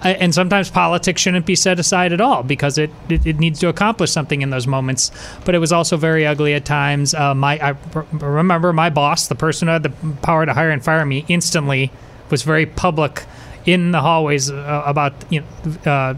And 0.00 0.32
sometimes 0.32 0.70
politics 0.70 1.20
shouldn't 1.20 1.44
be 1.44 1.56
set 1.56 1.80
aside 1.80 2.12
at 2.12 2.20
all 2.20 2.44
because 2.44 2.78
it, 2.78 2.90
it, 3.08 3.26
it 3.26 3.38
needs 3.40 3.58
to 3.60 3.68
accomplish 3.68 4.12
something 4.12 4.42
in 4.42 4.50
those 4.50 4.66
moments. 4.66 5.10
But 5.44 5.56
it 5.56 5.58
was 5.58 5.72
also 5.72 5.96
very 5.96 6.24
ugly 6.24 6.54
at 6.54 6.64
times. 6.64 7.14
Uh, 7.14 7.34
my 7.34 7.58
I 7.60 7.74
remember 8.12 8.72
my 8.72 8.90
boss, 8.90 9.26
the 9.26 9.34
person 9.34 9.66
who 9.66 9.72
had 9.72 9.82
the 9.82 9.92
power 10.22 10.46
to 10.46 10.54
hire 10.54 10.70
and 10.70 10.84
fire 10.84 11.04
me, 11.04 11.24
instantly 11.28 11.90
was 12.30 12.42
very 12.42 12.64
public 12.64 13.24
in 13.66 13.90
the 13.90 14.00
hallways 14.00 14.50
uh, 14.50 14.82
about 14.86 15.12
you 15.30 15.42
know 15.84 15.90
uh, 15.90 16.14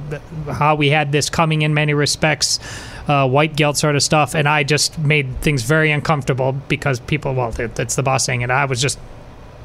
how 0.52 0.74
we 0.74 0.90
had 0.90 1.10
this 1.10 1.30
coming 1.30 1.62
in 1.62 1.72
many 1.72 1.94
respects, 1.94 2.60
uh, 3.08 3.26
white 3.26 3.56
guilt 3.56 3.78
sort 3.78 3.96
of 3.96 4.02
stuff, 4.02 4.34
and 4.34 4.46
I 4.46 4.62
just 4.62 4.98
made 4.98 5.40
things 5.40 5.62
very 5.62 5.90
uncomfortable 5.90 6.52
because 6.52 7.00
people, 7.00 7.34
well, 7.34 7.50
that- 7.52 7.74
that's 7.76 7.96
the 7.96 8.02
boss 8.02 8.24
saying 8.26 8.42
it. 8.42 8.50
I 8.50 8.66
was 8.66 8.80
just 8.80 8.98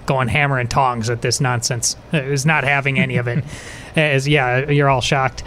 going 0.05 0.27
hammer 0.27 0.59
and 0.59 0.69
tongs 0.69 1.09
at 1.09 1.21
this 1.21 1.41
nonsense. 1.41 1.95
It 2.11 2.29
was 2.29 2.45
not 2.45 2.63
having 2.63 2.99
any 2.99 3.17
of 3.17 3.27
it. 3.27 3.43
As 3.95 4.27
yeah, 4.27 4.69
you're 4.69 4.89
all 4.89 5.01
shocked. 5.01 5.43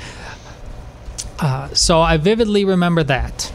Uh, 1.38 1.72
so 1.74 2.00
I 2.00 2.16
vividly 2.16 2.64
remember 2.64 3.02
that. 3.04 3.52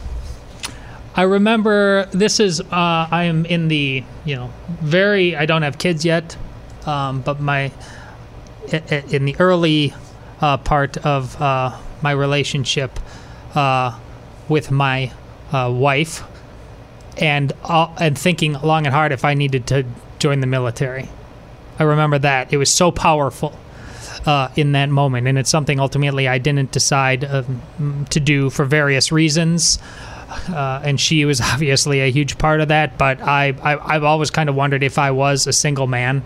I 1.16 1.24
remember 1.24 2.06
this 2.12 2.40
is 2.40 2.60
uh, 2.60 2.66
I 2.72 3.26
am 3.26 3.46
in 3.46 3.68
the 3.68 4.04
you 4.26 4.36
know 4.36 4.52
very 4.68 5.36
I 5.36 5.46
don't 5.46 5.62
have 5.62 5.78
kids 5.78 6.06
yet, 6.06 6.36
um, 6.86 7.22
but 7.22 7.40
my 7.40 7.72
in 8.72 9.26
the 9.26 9.36
early 9.40 9.94
uh, 10.42 10.58
part 10.58 10.98
of 11.06 11.40
uh, 11.42 11.78
my 12.02 12.12
relationship 12.12 13.00
uh, 13.56 13.98
with 14.50 14.72
my 14.72 15.12
uh, 15.52 15.72
wife, 15.74 16.24
and 17.18 17.54
uh, 17.64 17.94
and 18.00 18.18
thinking 18.18 18.54
long 18.54 18.86
and 18.86 18.94
hard 18.94 19.12
if 19.12 19.24
I 19.24 19.36
needed 19.36 19.68
to 19.68 19.86
join 20.24 20.39
the 20.39 20.48
military. 20.48 21.10
I 21.77 21.84
remember 21.84 22.18
that 22.18 22.53
it 22.53 22.58
was 22.58 22.70
so 22.70 22.92
powerful 22.92 23.60
uh, 24.25 24.48
in 24.56 24.72
that 24.72 24.89
moment, 24.89 25.27
and 25.27 25.38
it's 25.38 25.50
something 25.50 25.82
ultimately 25.82 26.30
I 26.30 26.38
didn't 26.38 26.72
decide 26.72 27.25
um, 27.25 28.06
to 28.10 28.22
do 28.22 28.50
for 28.50 28.63
various 28.63 29.12
reasons. 29.12 29.80
Uh, 30.48 30.82
and 30.82 30.98
she 30.98 31.25
was 31.25 31.42
obviously 31.53 32.00
a 32.00 32.10
huge 32.10 32.38
part 32.38 32.62
of 32.62 32.70
that. 32.70 32.98
But 32.98 33.22
I, 33.22 33.53
I 33.62 33.96
I've 33.96 34.06
always 34.06 34.32
kind 34.32 34.48
of 34.48 34.56
wondered 34.56 34.82
if 34.82 34.98
I 34.98 35.12
was 35.12 35.46
a 35.46 35.51
single 35.51 35.88
man, 35.88 36.24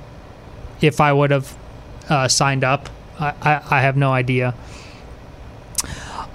if 0.80 1.02
I 1.02 1.12
would 1.12 1.32
have 1.32 1.58
uh, 2.08 2.28
signed 2.28 2.64
up. 2.64 2.90
I, 3.20 3.34
I, 3.42 3.62
I 3.78 3.82
have 3.82 3.98
no 3.98 4.14
idea. 4.14 4.54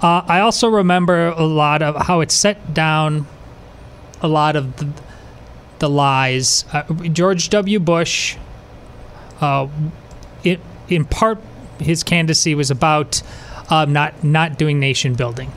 Uh, 0.01 0.21
I 0.27 0.41
also 0.41 0.67
remember 0.67 1.27
a 1.27 1.45
lot 1.45 1.81
of 1.81 1.95
how 2.07 2.19
it 2.19 2.29
set 2.29 2.73
down 2.73 3.25
a 4.21 4.27
lot 4.27 4.57
of 4.57 4.75
the, 4.75 4.89
the 5.83 5.89
lies. 5.89 6.63
Uh, 6.71 6.83
George 7.09 7.49
W. 7.49 7.77
Bush, 7.77 8.37
uh, 9.41 9.67
it, 10.41 10.61
in 10.87 11.03
part, 11.03 11.39
his 11.77 12.03
candidacy 12.03 12.55
was 12.55 12.71
about 12.71 13.21
um, 13.69 13.91
not 13.91 14.23
not 14.23 14.57
doing 14.57 14.79
nation 14.79 15.13
building, 15.13 15.51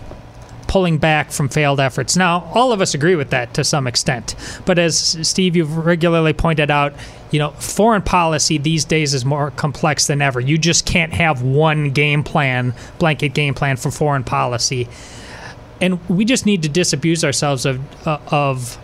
pulling 0.66 0.98
back 0.98 1.30
from 1.30 1.48
failed 1.48 1.78
efforts. 1.78 2.16
Now, 2.16 2.50
all 2.52 2.72
of 2.72 2.80
us 2.80 2.92
agree 2.92 3.14
with 3.14 3.30
that 3.30 3.54
to 3.54 3.62
some 3.62 3.86
extent, 3.86 4.34
but 4.64 4.80
as 4.80 4.98
Steve, 5.22 5.54
you've 5.54 5.76
regularly 5.86 6.32
pointed 6.32 6.72
out, 6.72 6.92
you 7.30 7.38
know, 7.38 7.50
foreign 7.50 8.02
policy 8.02 8.58
these 8.58 8.84
days 8.84 9.14
is 9.14 9.24
more 9.24 9.52
complex 9.52 10.08
than 10.08 10.20
ever. 10.20 10.40
You 10.40 10.58
just 10.58 10.86
can't 10.86 11.12
have 11.12 11.40
one 11.42 11.90
game 11.90 12.24
plan, 12.24 12.74
blanket 12.98 13.32
game 13.32 13.54
plan 13.54 13.76
for 13.76 13.92
foreign 13.92 14.24
policy 14.24 14.88
and 15.80 16.02
we 16.08 16.24
just 16.24 16.46
need 16.46 16.62
to 16.62 16.70
disabuse 16.70 17.22
ourselves 17.22 17.66
of 17.66 18.06
uh, 18.06 18.18
of 18.28 18.78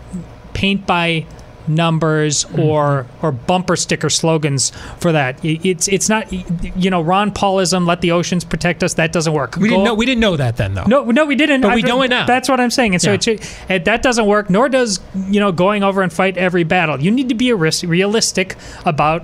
paint 0.53 0.85
by 0.85 1.25
numbers 1.67 2.43
hmm. 2.43 2.59
or 2.59 3.07
or 3.21 3.31
bumper 3.31 3.75
sticker 3.75 4.09
slogans 4.09 4.71
for 4.99 5.11
that. 5.11 5.39
It's 5.43 5.87
it's 5.87 6.09
not 6.09 6.31
you 6.31 6.89
know 6.89 7.01
Ron 7.01 7.31
Paulism. 7.31 7.87
Let 7.87 8.01
the 8.01 8.11
oceans 8.11 8.43
protect 8.43 8.83
us. 8.83 8.95
That 8.95 9.11
doesn't 9.11 9.33
work. 9.33 9.55
We 9.57 9.69
didn't 9.69 9.83
know. 9.83 9.93
We 9.93 10.05
didn't 10.05 10.21
know 10.21 10.37
that 10.37 10.57
then, 10.57 10.73
though. 10.73 10.83
no, 10.85 11.03
no, 11.05 11.25
we 11.25 11.35
didn't. 11.35 11.61
But 11.61 11.75
we 11.75 11.81
know 11.81 12.01
it 12.01 12.09
now. 12.09 12.25
That's 12.25 12.49
what 12.49 12.59
I'm 12.59 12.71
saying. 12.71 12.95
And 12.95 13.01
so 13.01 13.13
Yeah. 13.13 13.37
it 13.69 13.85
that 13.85 14.03
doesn't 14.03 14.25
work. 14.25 14.49
Nor 14.49 14.69
does 14.69 14.99
you 15.27 15.39
know 15.39 15.51
going 15.51 15.83
over 15.83 16.01
and 16.01 16.11
fight 16.11 16.37
every 16.37 16.63
battle. 16.63 16.99
You 16.99 17.11
need 17.11 17.29
to 17.29 17.35
be 17.35 17.51
realistic 17.53 18.55
about 18.85 19.23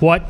what 0.00 0.22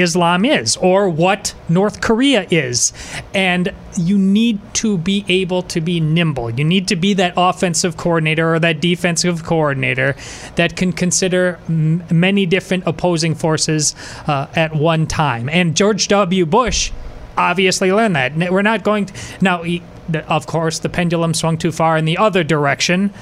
Islam 0.00 0.44
is 0.44 0.76
or 0.76 1.08
what 1.08 1.54
North 1.68 2.00
Korea 2.00 2.46
is. 2.50 2.92
And 3.34 3.72
you 3.96 4.18
need 4.18 4.60
to 4.74 4.98
be 4.98 5.24
able 5.28 5.62
to 5.62 5.80
be 5.80 6.00
nimble. 6.00 6.50
You 6.50 6.64
need 6.64 6.88
to 6.88 6.96
be 6.96 7.14
that 7.14 7.34
offensive 7.36 7.96
coordinator 7.96 8.54
or 8.54 8.58
that 8.58 8.80
defensive 8.80 9.44
coordinator 9.44 10.16
that 10.56 10.76
can 10.76 10.92
consider 10.92 11.58
m- 11.68 12.04
many 12.10 12.46
different 12.46 12.84
opposing 12.86 13.34
forces 13.34 13.94
uh, 14.26 14.46
at 14.54 14.74
one 14.74 15.06
time. 15.06 15.48
And 15.48 15.76
George 15.76 16.08
W. 16.08 16.46
Bush 16.46 16.92
obviously 17.36 17.92
learned 17.92 18.16
that. 18.16 18.36
We're 18.50 18.62
not 18.62 18.82
going 18.82 19.06
to. 19.06 19.14
Now, 19.40 19.62
he, 19.62 19.82
of 20.28 20.46
course, 20.46 20.78
the 20.78 20.88
pendulum 20.88 21.34
swung 21.34 21.58
too 21.58 21.72
far 21.72 21.96
in 21.96 22.04
the 22.04 22.18
other 22.18 22.42
direction. 22.44 23.12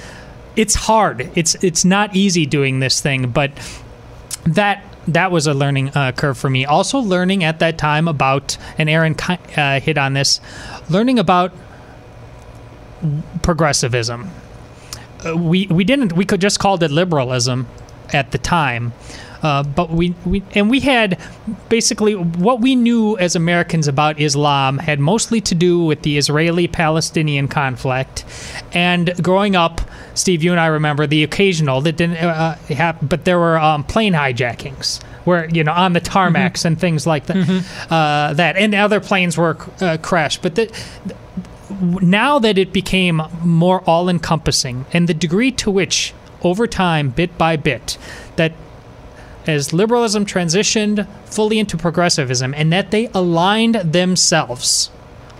It's 0.57 0.75
hard. 0.75 1.31
It's 1.35 1.57
it's 1.64 1.85
not 1.85 2.14
easy 2.14 2.47
doing 2.47 2.81
this 2.81 3.00
thing, 3.00 3.31
but 3.31 3.50
that 4.47 4.85
that 5.08 5.30
was 5.30 5.46
a 5.46 5.54
learning 5.54 5.90
uh, 5.90 6.12
curve 6.12 6.38
for 6.38 6.50
me. 6.50 6.64
Also, 6.64 6.99
learning 6.99 7.44
at 7.44 7.58
that 7.58 7.78
time 7.78 8.08
about, 8.08 8.56
and 8.78 8.88
Aaron 8.88 9.16
uh, 9.56 9.80
hit 9.80 9.99
on 9.99 10.14
this, 10.14 10.40
learning 10.88 11.18
about 11.18 11.52
progressivism. 13.42 14.30
Uh, 15.25 15.37
we 15.37 15.66
we 15.66 15.84
didn't 15.84 16.12
we 16.12 16.25
could 16.25 16.40
just 16.40 16.58
called 16.58 16.82
it 16.82 16.90
liberalism 16.90 17.66
at 18.12 18.32
the 18.32 18.38
time. 18.38 18.92
Uh, 19.45 19.63
but 19.63 19.91
we, 19.91 20.15
we 20.25 20.43
and 20.55 20.71
we 20.71 20.81
had 20.81 21.21
basically 21.69 22.15
what 22.15 22.61
we 22.61 22.75
knew 22.75 23.17
as 23.19 23.37
Americans 23.37 23.87
about 23.87 24.19
Islam 24.19 24.79
had 24.79 24.99
mostly 24.99 25.41
to 25.43 25.55
do 25.55 25.85
with 25.85 26.01
the 26.01 26.17
Israeli-Palestinian 26.17 27.49
conflict, 27.49 28.25
and 28.73 29.13
growing 29.23 29.55
up, 29.55 29.83
Steve, 30.15 30.43
you 30.43 30.51
and 30.51 30.59
I 30.59 30.67
remember 30.67 31.07
the 31.07 31.23
occasional 31.23 31.83
that 31.83 31.97
didn't 31.97 32.17
uh, 32.17 32.55
happen, 32.69 33.07
but 33.07 33.27
there 33.27 33.39
were 33.39 33.59
um, 33.59 33.85
plane 33.85 34.15
hijackings 34.15 35.03
where 35.25 35.49
you 35.51 35.63
know 35.63 35.73
on 35.73 35.93
the 35.93 36.01
tarmacs 36.01 36.65
and 36.65 36.81
things 36.81 37.07
like 37.07 37.27
that, 37.27 37.37
uh, 37.91 38.33
that 38.33 38.57
and 38.57 38.75
other 38.75 39.01
planes 39.01 39.37
were 39.37 39.59
uh, 39.81 39.99
crashed. 40.01 40.41
But 40.41 40.55
the, 40.55 40.73
now 42.01 42.39
that 42.39 42.57
it 42.57 42.73
became 42.73 43.23
more 43.43 43.83
all 43.83 44.09
encompassing 44.09 44.87
and 44.93 45.09
the 45.09 45.15
degree 45.15 45.51
to 45.53 45.71
which 45.71 46.15
over 46.43 46.67
time 46.67 47.11
bit 47.11 47.37
by 47.37 47.57
bit 47.57 47.99
that 48.37 48.53
as 49.47 49.73
liberalism 49.73 50.25
transitioned 50.25 51.07
fully 51.27 51.59
into 51.59 51.77
progressivism 51.77 52.55
and 52.55 52.73
that 52.73 52.91
they 52.91 53.09
aligned 53.15 53.75
themselves 53.75 54.91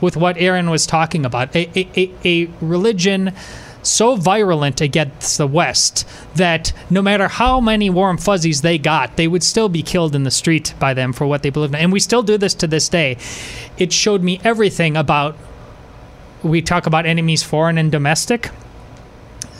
with 0.01 0.17
what 0.17 0.37
Aaron 0.37 0.71
was 0.71 0.87
talking 0.87 1.25
about 1.25 1.55
a, 1.55 1.71
a, 1.79 2.11
a, 2.25 2.47
religion 2.61 3.33
so 3.83 4.17
virulent 4.17 4.81
against 4.81 5.39
the 5.39 5.47
West 5.47 6.07
that 6.37 6.73
no 6.89 7.03
matter 7.03 7.29
how 7.29 7.61
many 7.61 7.91
warm 7.91 8.17
fuzzies 8.17 8.63
they 8.63 8.79
got, 8.79 9.17
they 9.17 9.29
would 9.29 9.43
still 9.43 9.69
be 9.69 9.83
killed 9.83 10.15
in 10.15 10.23
the 10.23 10.31
street 10.31 10.75
by 10.79 10.95
them 10.95 11.13
for 11.13 11.27
what 11.27 11.43
they 11.43 11.51
believed 11.51 11.75
in. 11.75 11.81
And 11.81 11.93
we 11.93 12.01
still 12.01 12.23
do 12.23 12.39
this 12.39 12.55
to 12.55 12.67
this 12.67 12.89
day. 12.89 13.19
It 13.77 13.93
showed 13.93 14.23
me 14.23 14.41
everything 14.43 14.97
about. 14.97 15.37
We 16.43 16.61
talk 16.61 16.87
about 16.87 17.07
enemies, 17.07 17.43
foreign 17.43 17.79
and 17.79 17.91
domestic. 17.91 18.51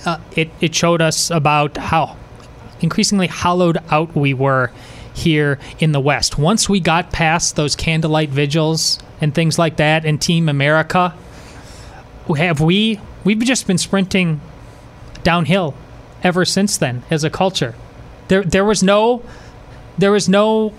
Uh, 0.05 0.19
it 0.37 0.51
it 0.61 0.75
showed 0.75 1.01
us 1.01 1.31
about 1.31 1.77
how 1.77 2.17
increasingly 2.81 3.27
hollowed 3.27 3.79
out 3.91 4.15
we 4.15 4.35
were 4.35 4.71
here 5.15 5.59
in 5.79 5.93
the 5.93 6.01
West. 6.01 6.39
Once 6.39 6.69
we 6.69 6.81
got 6.81 7.13
past 7.13 7.57
those 7.57 7.77
candlelight 7.77 8.31
vigils 8.31 8.99
and 9.21 9.35
things 9.35 9.59
like 9.59 9.77
that, 9.77 10.05
and 10.05 10.21
Team 10.21 10.49
America, 10.49 11.15
have 12.37 12.61
we 12.61 13.01
we've 13.25 13.39
just 13.41 13.67
been 13.67 13.79
sprinting 13.79 14.41
downhill 15.23 15.75
ever 16.23 16.45
since 16.45 16.77
then 16.79 17.03
as 17.11 17.25
a 17.25 17.31
culture. 17.31 17.75
There 18.29 18.43
there 18.43 18.65
was 18.65 18.83
no 18.83 19.23
there 19.99 20.13
was 20.13 20.29
no 20.29 20.73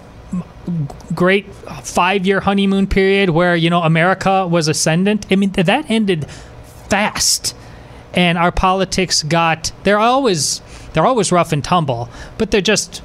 great 1.13 1.53
five 1.83 2.25
year 2.25 2.39
honeymoon 2.39 2.87
period 2.87 3.29
where 3.29 3.55
you 3.55 3.69
know 3.69 3.83
America 3.83 4.47
was 4.47 4.67
ascendant. 4.67 5.25
I 5.31 5.35
mean 5.35 5.51
that 5.51 5.89
ended 5.89 6.29
fast, 6.89 7.55
and 8.13 8.37
our 8.37 8.51
politics 8.51 9.23
got 9.23 9.71
they're 9.83 9.99
always 9.99 10.61
they're 10.95 11.05
always 11.05 11.29
rough 11.29 11.51
and 11.51 11.61
tumble, 11.61 12.09
but 12.37 12.51
they're 12.51 12.61
just 12.61 13.03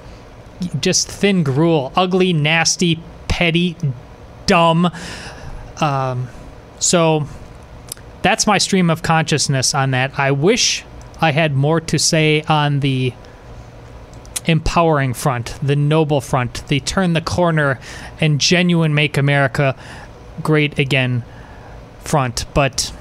just 0.81 1.09
thin 1.09 1.43
gruel, 1.43 1.93
ugly, 1.97 2.33
nasty, 2.33 3.03
petty, 3.27 3.77
dumb. 4.47 4.91
Um, 5.81 6.29
so 6.79 7.27
that's 8.23 8.47
my 8.47 8.59
stream 8.59 8.91
of 8.91 9.03
consciousness 9.03 9.75
on 9.75 9.91
that. 9.91 10.17
I 10.19 10.31
wish 10.31 10.85
I 11.21 11.33
had 11.33 11.57
more 11.57 11.81
to 11.81 11.99
say 11.99 12.43
on 12.43 12.79
the 12.79 13.13
empowering 14.47 15.13
front, 15.13 15.59
the 15.61 15.75
noble 15.75 16.21
front, 16.21 16.67
the 16.69 16.79
turn 16.79 17.15
the 17.15 17.21
corner 17.21 17.81
and 18.21 18.41
genuine 18.41 18.95
make 18.95 19.19
America 19.19 19.75
great 20.45 20.79
again 20.79 21.25
front. 22.05 22.45
But 22.55 22.93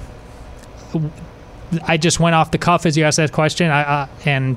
I 1.86 1.96
just 1.96 2.18
went 2.18 2.34
off 2.34 2.50
the 2.50 2.58
cuff 2.58 2.86
as 2.86 2.96
you 2.96 3.04
asked 3.04 3.18
that 3.18 3.30
question, 3.30 3.70
I, 3.70 3.82
uh, 3.82 4.08
and 4.24 4.56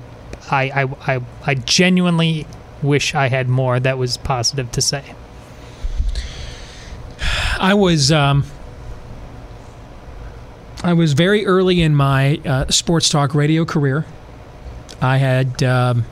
I, 0.52 0.84
I, 0.84 1.16
I, 1.16 1.22
I 1.46 1.56
genuinely 1.56 2.46
wish 2.82 3.16
I 3.16 3.28
had 3.30 3.48
more 3.48 3.80
that 3.80 3.98
was 3.98 4.18
positive 4.18 4.72
to 4.74 4.82
say. 4.82 5.16
I 7.60 7.74
was 7.74 8.12
um, 8.12 8.46
I 10.84 10.94
was 10.94 11.14
very 11.14 11.46
early 11.46 11.82
in 11.82 11.96
my 11.96 12.38
uh, 12.46 12.68
sports 12.70 13.08
talk 13.08 13.34
radio 13.34 13.64
career. 13.64 14.06
I 15.02 15.18
had 15.18 15.64
um, 15.64 16.06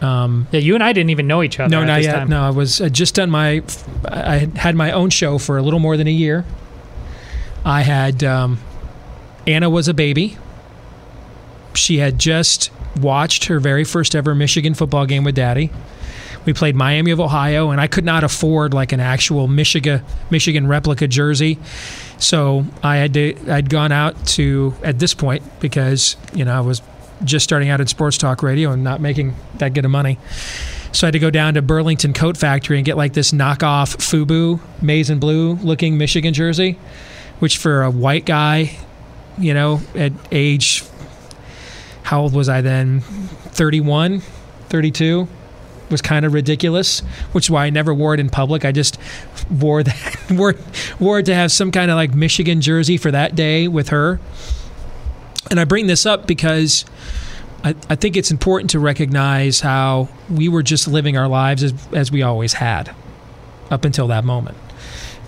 um, 0.00 0.48
Yeah, 0.50 0.60
you 0.60 0.74
and 0.74 0.82
I 0.82 0.92
didn't 0.92 1.10
even 1.10 1.26
know 1.26 1.42
each 1.42 1.60
other. 1.60 1.70
no, 1.70 1.82
at 1.82 1.86
not 1.86 1.96
this 1.96 2.06
yet. 2.06 2.14
Time. 2.14 2.28
No, 2.30 2.42
I 2.42 2.50
was 2.50 2.80
uh, 2.80 2.88
just 2.88 3.14
done 3.14 3.30
my. 3.30 3.62
I 4.06 4.38
had 4.38 4.56
had 4.56 4.74
my 4.74 4.92
own 4.92 5.10
show 5.10 5.38
for 5.38 5.58
a 5.58 5.62
little 5.62 5.80
more 5.80 5.96
than 5.96 6.06
a 6.06 6.12
year. 6.12 6.44
I 7.64 7.82
had 7.82 8.24
um, 8.24 8.58
Anna 9.46 9.68
was 9.68 9.88
a 9.88 9.94
baby. 9.94 10.38
She 11.74 11.98
had 11.98 12.18
just 12.18 12.70
watched 13.00 13.46
her 13.46 13.60
very 13.60 13.84
first 13.84 14.14
ever 14.14 14.34
Michigan 14.34 14.74
football 14.74 15.06
game 15.06 15.24
with 15.24 15.34
Daddy. 15.34 15.70
We 16.44 16.52
played 16.52 16.76
Miami 16.76 17.10
of 17.10 17.20
Ohio, 17.20 17.70
and 17.70 17.80
I 17.80 17.88
could 17.88 18.04
not 18.04 18.24
afford 18.24 18.72
like 18.72 18.92
an 18.92 19.00
actual 19.00 19.48
Michigan 19.48 20.02
Michigan 20.30 20.66
replica 20.66 21.06
jersey, 21.06 21.58
so 22.18 22.64
I 22.82 22.96
had 22.96 23.14
to. 23.14 23.36
I'd 23.50 23.68
gone 23.68 23.92
out 23.92 24.26
to 24.28 24.74
at 24.82 24.98
this 24.98 25.14
point 25.14 25.42
because 25.60 26.16
you 26.32 26.44
know 26.44 26.56
I 26.56 26.60
was 26.60 26.80
just 27.24 27.44
starting 27.44 27.68
out 27.68 27.80
in 27.80 27.86
sports 27.86 28.16
talk 28.16 28.42
radio 28.42 28.72
and 28.72 28.84
not 28.84 29.00
making 29.00 29.34
that 29.56 29.74
good 29.74 29.84
of 29.84 29.90
money. 29.90 30.18
So 30.92 31.06
I 31.06 31.08
had 31.08 31.12
to 31.12 31.18
go 31.18 31.30
down 31.30 31.54
to 31.54 31.62
Burlington 31.62 32.12
Coat 32.12 32.36
Factory 32.36 32.78
and 32.78 32.84
get 32.84 32.96
like 32.96 33.12
this 33.12 33.32
knockoff 33.32 33.96
FUBU 33.98 34.60
maize 34.80 35.10
and 35.10 35.20
blue 35.20 35.54
looking 35.54 35.98
Michigan 35.98 36.32
jersey, 36.32 36.78
which 37.40 37.58
for 37.58 37.82
a 37.82 37.90
white 37.90 38.24
guy, 38.24 38.76
you 39.36 39.52
know, 39.52 39.80
at 39.94 40.12
age, 40.32 40.82
how 42.08 42.22
old 42.22 42.32
was 42.32 42.48
I 42.48 42.62
then? 42.62 43.00
31, 43.02 44.20
32, 44.70 45.28
was 45.90 46.00
kind 46.00 46.24
of 46.24 46.32
ridiculous, 46.32 47.00
which 47.32 47.44
is 47.44 47.50
why 47.50 47.66
I 47.66 47.70
never 47.70 47.92
wore 47.92 48.14
it 48.14 48.20
in 48.20 48.30
public. 48.30 48.64
I 48.64 48.72
just 48.72 48.98
wore 49.50 49.82
that, 49.82 50.16
wore, 50.30 50.54
wore 50.98 51.18
it 51.18 51.26
to 51.26 51.34
have 51.34 51.52
some 51.52 51.70
kind 51.70 51.90
of 51.90 51.96
like 51.96 52.14
Michigan 52.14 52.62
jersey 52.62 52.96
for 52.96 53.10
that 53.10 53.34
day 53.34 53.68
with 53.68 53.90
her. 53.90 54.20
And 55.50 55.60
I 55.60 55.64
bring 55.64 55.86
this 55.86 56.06
up 56.06 56.26
because 56.26 56.86
I, 57.62 57.74
I 57.90 57.94
think 57.94 58.16
it's 58.16 58.30
important 58.30 58.70
to 58.70 58.78
recognize 58.78 59.60
how 59.60 60.08
we 60.30 60.48
were 60.48 60.62
just 60.62 60.88
living 60.88 61.18
our 61.18 61.28
lives 61.28 61.62
as, 61.62 61.74
as 61.92 62.10
we 62.10 62.22
always 62.22 62.54
had 62.54 62.94
up 63.70 63.84
until 63.84 64.06
that 64.06 64.24
moment. 64.24 64.56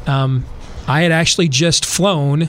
Um, 0.07 0.47
I 0.89 1.03
had 1.03 1.13
actually 1.13 1.49
just 1.49 1.85
flown 1.85 2.49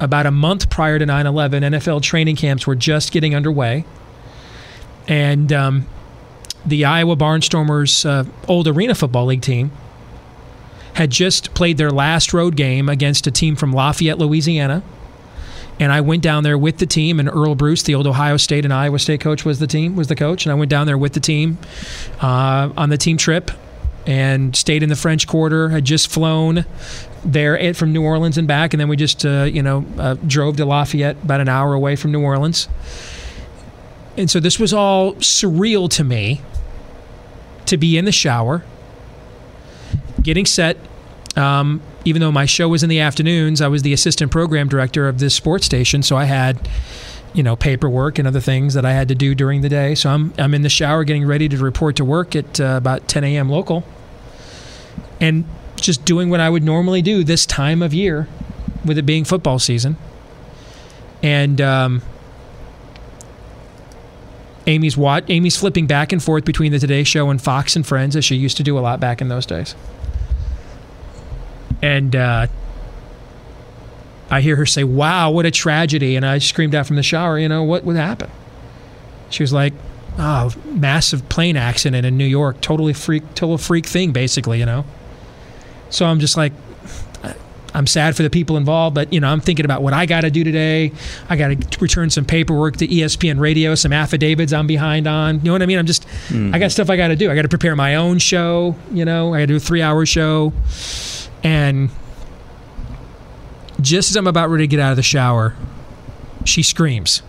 about 0.00 0.26
a 0.26 0.30
month 0.30 0.70
prior 0.70 0.98
to 0.98 1.06
9 1.06 1.26
11. 1.26 1.62
NFL 1.62 2.02
training 2.02 2.36
camps 2.36 2.66
were 2.66 2.74
just 2.74 3.12
getting 3.12 3.34
underway. 3.34 3.84
And 5.06 5.52
um, 5.52 5.86
the 6.64 6.84
Iowa 6.84 7.16
Barnstormers 7.16 8.04
uh, 8.04 8.24
old 8.48 8.66
Arena 8.68 8.94
Football 8.94 9.26
League 9.26 9.42
team 9.42 9.70
had 10.94 11.10
just 11.10 11.54
played 11.54 11.78
their 11.78 11.90
last 11.90 12.32
road 12.32 12.56
game 12.56 12.88
against 12.88 13.26
a 13.26 13.30
team 13.30 13.56
from 13.56 13.72
Lafayette, 13.72 14.18
Louisiana 14.18 14.82
and 15.80 15.90
I 15.90 16.02
went 16.02 16.22
down 16.22 16.44
there 16.44 16.58
with 16.58 16.76
the 16.76 16.86
team. 16.86 17.18
And 17.18 17.28
Earle 17.28 17.54
Bruce, 17.54 17.82
the 17.82 17.94
old 17.94 18.06
Ohio 18.06 18.36
State 18.36 18.64
and 18.64 18.72
Iowa 18.72 18.98
State 18.98 19.20
coach, 19.20 19.44
was 19.44 19.58
the 19.58 19.66
team 19.66 19.96
was 19.96 20.08
the 20.08 20.14
coach, 20.14 20.44
and 20.44 20.52
I 20.52 20.54
went 20.54 20.70
down 20.70 20.86
there 20.86 20.98
with 20.98 21.14
the 21.14 21.20
team 21.20 21.58
uh, 22.20 22.70
on 22.76 22.90
the 22.90 22.98
team 22.98 23.16
trip 23.16 23.50
and 24.06 24.54
stayed 24.56 24.82
in 24.82 24.88
the 24.88 24.96
French 24.96 25.26
Quarter. 25.26 25.70
Had 25.70 25.84
just 25.84 26.10
flown 26.10 26.64
there 27.24 27.74
from 27.74 27.92
New 27.92 28.02
Orleans 28.02 28.38
and 28.38 28.48
back, 28.48 28.72
and 28.72 28.80
then 28.80 28.88
we 28.88 28.96
just 28.96 29.24
uh, 29.24 29.44
you 29.50 29.62
know 29.62 29.84
uh, 29.98 30.14
drove 30.26 30.56
to 30.56 30.64
Lafayette, 30.64 31.22
about 31.22 31.40
an 31.40 31.48
hour 31.48 31.74
away 31.74 31.96
from 31.96 32.12
New 32.12 32.22
Orleans. 32.22 32.68
And 34.16 34.30
so 34.30 34.40
this 34.40 34.58
was 34.58 34.72
all 34.74 35.14
surreal 35.14 35.88
to 35.90 36.04
me 36.04 36.40
to 37.66 37.76
be 37.76 37.96
in 37.96 38.04
the 38.04 38.12
shower, 38.12 38.64
getting 40.22 40.44
set. 40.44 40.76
Um, 41.36 41.80
even 42.04 42.20
though 42.20 42.32
my 42.32 42.44
show 42.44 42.68
was 42.68 42.82
in 42.82 42.88
the 42.88 42.98
afternoons, 42.98 43.60
I 43.60 43.68
was 43.68 43.82
the 43.82 43.92
assistant 43.92 44.32
program 44.32 44.68
director 44.68 45.08
of 45.08 45.20
this 45.20 45.34
sports 45.34 45.64
station, 45.66 46.02
so 46.02 46.16
I 46.16 46.24
had, 46.24 46.68
you 47.34 47.42
know, 47.42 47.56
paperwork 47.56 48.18
and 48.18 48.26
other 48.26 48.40
things 48.40 48.74
that 48.74 48.84
I 48.84 48.92
had 48.92 49.08
to 49.08 49.14
do 49.14 49.34
during 49.34 49.60
the 49.60 49.68
day. 49.68 49.94
So 49.94 50.10
I'm 50.10 50.32
I'm 50.38 50.54
in 50.54 50.62
the 50.62 50.68
shower 50.68 51.04
getting 51.04 51.26
ready 51.26 51.48
to 51.48 51.56
report 51.58 51.96
to 51.96 52.04
work 52.04 52.34
at 52.34 52.60
uh, 52.60 52.74
about 52.76 53.08
10 53.08 53.24
a.m. 53.24 53.48
local, 53.48 53.84
and 55.20 55.44
just 55.76 56.04
doing 56.04 56.30
what 56.30 56.40
I 56.40 56.50
would 56.50 56.62
normally 56.62 57.02
do 57.02 57.24
this 57.24 57.46
time 57.46 57.82
of 57.82 57.94
year, 57.94 58.28
with 58.84 58.98
it 58.98 59.02
being 59.02 59.24
football 59.24 59.58
season. 59.58 59.96
And 61.22 61.60
um, 61.60 62.02
Amy's 64.66 64.96
wat- 64.96 65.28
Amy's 65.28 65.56
flipping 65.56 65.86
back 65.86 66.12
and 66.12 66.22
forth 66.22 66.44
between 66.44 66.72
the 66.72 66.78
Today 66.78 67.04
Show 67.04 67.30
and 67.30 67.40
Fox 67.40 67.76
and 67.76 67.86
Friends, 67.86 68.16
as 68.16 68.24
she 68.24 68.36
used 68.36 68.56
to 68.56 68.62
do 68.62 68.78
a 68.78 68.80
lot 68.80 69.00
back 69.00 69.20
in 69.20 69.28
those 69.28 69.46
days 69.46 69.74
and 71.82 72.14
uh, 72.14 72.46
I 74.30 74.40
hear 74.40 74.56
her 74.56 74.66
say, 74.66 74.84
"Wow, 74.84 75.30
what 75.30 75.46
a 75.46 75.50
tragedy!" 75.50 76.16
And 76.16 76.24
I 76.24 76.38
screamed 76.38 76.74
out 76.74 76.86
from 76.86 76.96
the 76.96 77.02
shower, 77.02 77.38
"You 77.38 77.48
know 77.48 77.62
what 77.62 77.84
would 77.84 77.96
happen?" 77.96 78.30
She 79.28 79.42
was 79.42 79.52
like, 79.52 79.72
"Oh, 80.18 80.52
massive 80.66 81.28
plane 81.28 81.56
accident 81.56 82.06
in 82.06 82.16
New 82.16 82.26
York, 82.26 82.60
totally 82.60 82.92
freak, 82.92 83.34
total 83.34 83.58
freak 83.58 83.86
thing, 83.86 84.12
basically, 84.12 84.58
you 84.58 84.66
know." 84.66 84.84
So 85.90 86.06
I'm 86.06 86.20
just 86.20 86.36
like, 86.36 86.52
I'm 87.74 87.86
sad 87.86 88.16
for 88.16 88.22
the 88.22 88.30
people 88.30 88.56
involved, 88.56 88.94
but 88.94 89.12
you 89.12 89.20
know, 89.20 89.28
I'm 89.28 89.40
thinking 89.40 89.64
about 89.64 89.82
what 89.82 89.92
I 89.92 90.06
got 90.06 90.22
to 90.22 90.30
do 90.30 90.44
today. 90.44 90.92
I 91.28 91.36
got 91.36 91.48
to 91.48 91.78
return 91.80 92.10
some 92.10 92.24
paperwork 92.24 92.76
to 92.78 92.88
ESPN 92.88 93.38
Radio, 93.38 93.74
some 93.74 93.92
affidavits 93.92 94.52
I'm 94.52 94.66
behind 94.66 95.06
on. 95.06 95.38
You 95.38 95.46
know 95.46 95.52
what 95.52 95.62
I 95.62 95.66
mean? 95.66 95.78
I'm 95.78 95.86
just, 95.86 96.06
I 96.06 96.08
got 96.08 96.34
mm-hmm. 96.34 96.68
stuff 96.68 96.90
I 96.90 96.96
got 96.96 97.08
to 97.08 97.16
do. 97.16 97.30
I 97.30 97.34
got 97.34 97.42
to 97.42 97.48
prepare 97.48 97.76
my 97.76 97.96
own 97.96 98.18
show. 98.18 98.76
You 98.92 99.04
know, 99.04 99.34
I 99.34 99.38
got 99.38 99.42
to 99.42 99.46
do 99.48 99.56
a 99.56 99.60
three 99.60 99.82
hour 99.82 100.04
show. 100.06 100.52
And 101.42 101.90
just 103.80 104.10
as 104.10 104.16
I'm 104.16 104.26
about 104.26 104.50
ready 104.50 104.64
to 104.64 104.68
get 104.68 104.80
out 104.80 104.90
of 104.90 104.96
the 104.96 105.02
shower, 105.02 105.54
she 106.44 106.62
screams. 106.62 107.22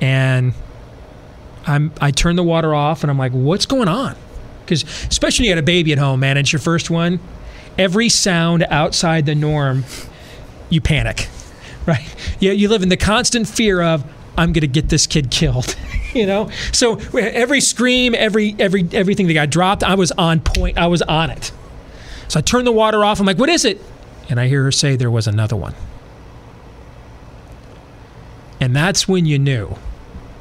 And 0.00 0.54
I'm 1.66 1.92
I 2.00 2.10
turn 2.10 2.36
the 2.36 2.42
water 2.42 2.74
off 2.74 3.02
and 3.02 3.10
I'm 3.10 3.18
like, 3.18 3.32
what's 3.32 3.66
going 3.66 3.88
on? 3.88 4.16
Because 4.64 4.82
especially 4.82 5.44
when 5.44 5.50
you 5.50 5.54
got 5.54 5.60
a 5.60 5.66
baby 5.66 5.92
at 5.92 5.98
home, 5.98 6.20
man, 6.20 6.36
it's 6.36 6.52
your 6.52 6.60
first 6.60 6.90
one. 6.90 7.20
Every 7.78 8.08
sound 8.08 8.64
outside 8.64 9.26
the 9.26 9.34
norm, 9.34 9.84
you 10.68 10.80
panic, 10.80 11.28
right? 11.86 12.14
You, 12.40 12.52
you 12.52 12.68
live 12.68 12.82
in 12.82 12.88
the 12.88 12.96
constant 12.96 13.48
fear 13.48 13.80
of 13.82 14.04
I'm 14.36 14.52
to 14.54 14.66
get 14.66 14.88
this 14.88 15.06
kid 15.06 15.30
killed, 15.30 15.76
you 16.14 16.26
know. 16.26 16.50
So 16.72 16.96
every 17.16 17.60
scream, 17.60 18.14
every 18.16 18.56
every 18.58 18.88
everything 18.92 19.26
that 19.28 19.34
got 19.34 19.50
dropped, 19.50 19.84
I 19.84 19.94
was 19.94 20.10
on 20.12 20.40
point. 20.40 20.78
I 20.78 20.86
was 20.86 21.02
on 21.02 21.30
it. 21.30 21.52
So 22.32 22.38
I 22.38 22.40
turned 22.40 22.66
the 22.66 22.72
water 22.72 23.04
off. 23.04 23.20
I'm 23.20 23.26
like, 23.26 23.36
what 23.36 23.50
is 23.50 23.66
it? 23.66 23.78
And 24.30 24.40
I 24.40 24.48
hear 24.48 24.64
her 24.64 24.72
say 24.72 24.96
there 24.96 25.10
was 25.10 25.26
another 25.26 25.54
one. 25.54 25.74
And 28.58 28.74
that's 28.74 29.06
when 29.06 29.26
you 29.26 29.38
knew 29.38 29.76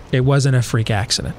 it 0.10 0.21
wasn't 0.21 0.56
a 0.56 0.62
freak 0.62 0.89
accident. 0.89 1.36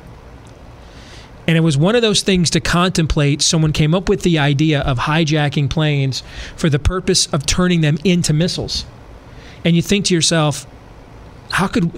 And 1.46 1.56
it 1.56 1.60
was 1.60 1.78
one 1.78 1.96
of 1.96 2.02
those 2.02 2.20
things 2.20 2.50
to 2.50 2.60
contemplate. 2.60 3.40
Someone 3.40 3.72
came 3.72 3.94
up 3.94 4.10
with 4.10 4.24
the 4.24 4.38
idea 4.38 4.82
of 4.82 4.98
hijacking 4.98 5.70
planes 5.70 6.22
for 6.54 6.68
the 6.68 6.78
purpose 6.78 7.32
of 7.32 7.46
turning 7.46 7.80
them 7.80 7.96
into 8.04 8.34
missiles. 8.34 8.84
And 9.64 9.74
you 9.74 9.80
think 9.80 10.04
to 10.04 10.14
yourself, 10.14 10.66
how 11.48 11.66
could 11.66 11.90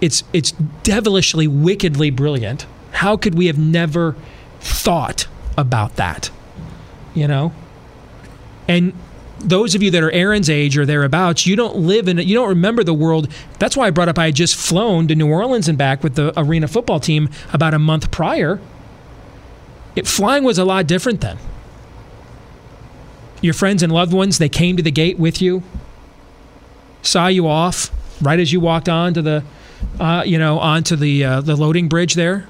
it's 0.00 0.24
it's 0.32 0.52
devilishly 0.84 1.46
wickedly 1.46 2.08
brilliant. 2.08 2.64
How 2.92 3.18
could 3.18 3.34
we 3.34 3.44
have 3.48 3.58
never 3.58 4.16
thought 4.58 5.26
about 5.58 5.96
that? 5.96 6.30
You 7.16 7.26
know? 7.26 7.52
And 8.68 8.92
those 9.40 9.74
of 9.74 9.82
you 9.82 9.90
that 9.90 10.02
are 10.02 10.10
Aaron's 10.10 10.48
age 10.48 10.78
or 10.78 10.86
thereabouts, 10.86 11.46
you 11.46 11.56
don't 11.56 11.76
live 11.76 12.08
in. 12.08 12.18
You 12.18 12.34
don't 12.34 12.48
remember 12.48 12.84
the 12.84 12.94
world. 12.94 13.28
That's 13.58 13.76
why 13.76 13.86
I 13.86 13.90
brought 13.90 14.08
up 14.08 14.18
I 14.18 14.26
had 14.26 14.34
just 14.34 14.54
flown 14.54 15.08
to 15.08 15.14
New 15.14 15.28
Orleans 15.28 15.68
and 15.68 15.76
back 15.76 16.02
with 16.02 16.14
the 16.14 16.32
arena 16.38 16.68
football 16.68 17.00
team 17.00 17.28
about 17.52 17.74
a 17.74 17.78
month 17.78 18.10
prior. 18.10 18.60
It, 19.94 20.06
flying 20.06 20.44
was 20.44 20.58
a 20.58 20.64
lot 20.64 20.86
different 20.86 21.20
then. 21.22 21.38
Your 23.40 23.54
friends 23.54 23.82
and 23.82 23.92
loved 23.92 24.12
ones, 24.12 24.38
they 24.38 24.48
came 24.48 24.76
to 24.76 24.82
the 24.82 24.90
gate 24.90 25.18
with 25.18 25.40
you, 25.40 25.62
saw 27.02 27.28
you 27.28 27.46
off 27.46 27.90
right 28.22 28.40
as 28.40 28.52
you 28.52 28.60
walked 28.60 28.88
on 28.88 29.14
to 29.14 29.22
the, 29.22 29.44
uh, 30.00 30.22
you 30.26 30.38
know, 30.38 30.58
onto 30.58 30.96
the 30.96 31.24
uh, 31.24 31.40
the 31.40 31.56
loading 31.56 31.88
bridge 31.88 32.14
there. 32.14 32.48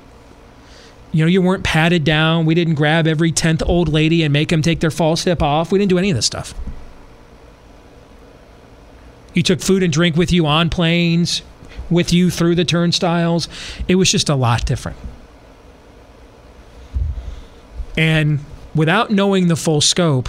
You 1.12 1.24
know, 1.24 1.28
you 1.28 1.40
weren't 1.40 1.64
patted 1.64 2.04
down. 2.04 2.44
We 2.44 2.54
didn't 2.54 2.74
grab 2.74 3.06
every 3.06 3.32
tenth 3.32 3.62
old 3.64 3.88
lady 3.88 4.22
and 4.22 4.32
make 4.32 4.48
them 4.50 4.60
take 4.60 4.80
their 4.80 4.90
false 4.90 5.24
hip 5.24 5.42
off. 5.42 5.72
We 5.72 5.78
didn't 5.78 5.90
do 5.90 5.98
any 5.98 6.10
of 6.10 6.16
this 6.16 6.26
stuff. 6.26 6.54
You 9.32 9.42
took 9.42 9.60
food 9.60 9.82
and 9.82 9.92
drink 9.92 10.16
with 10.16 10.32
you 10.32 10.46
on 10.46 10.70
planes, 10.70 11.42
with 11.90 12.12
you 12.12 12.30
through 12.30 12.54
the 12.54 12.64
turnstiles. 12.64 13.48
It 13.86 13.94
was 13.96 14.10
just 14.10 14.28
a 14.28 14.34
lot 14.34 14.66
different. 14.66 14.98
And 17.96 18.40
without 18.74 19.10
knowing 19.10 19.48
the 19.48 19.56
full 19.56 19.80
scope, 19.80 20.28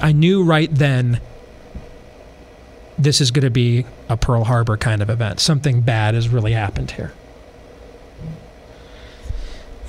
I 0.00 0.12
knew 0.12 0.44
right 0.44 0.72
then 0.72 1.20
this 2.98 3.20
is 3.20 3.30
going 3.30 3.44
to 3.44 3.50
be 3.50 3.86
a 4.08 4.16
Pearl 4.16 4.44
Harbor 4.44 4.76
kind 4.76 5.02
of 5.02 5.08
event. 5.08 5.40
Something 5.40 5.80
bad 5.80 6.14
has 6.14 6.28
really 6.28 6.52
happened 6.52 6.92
here. 6.92 7.12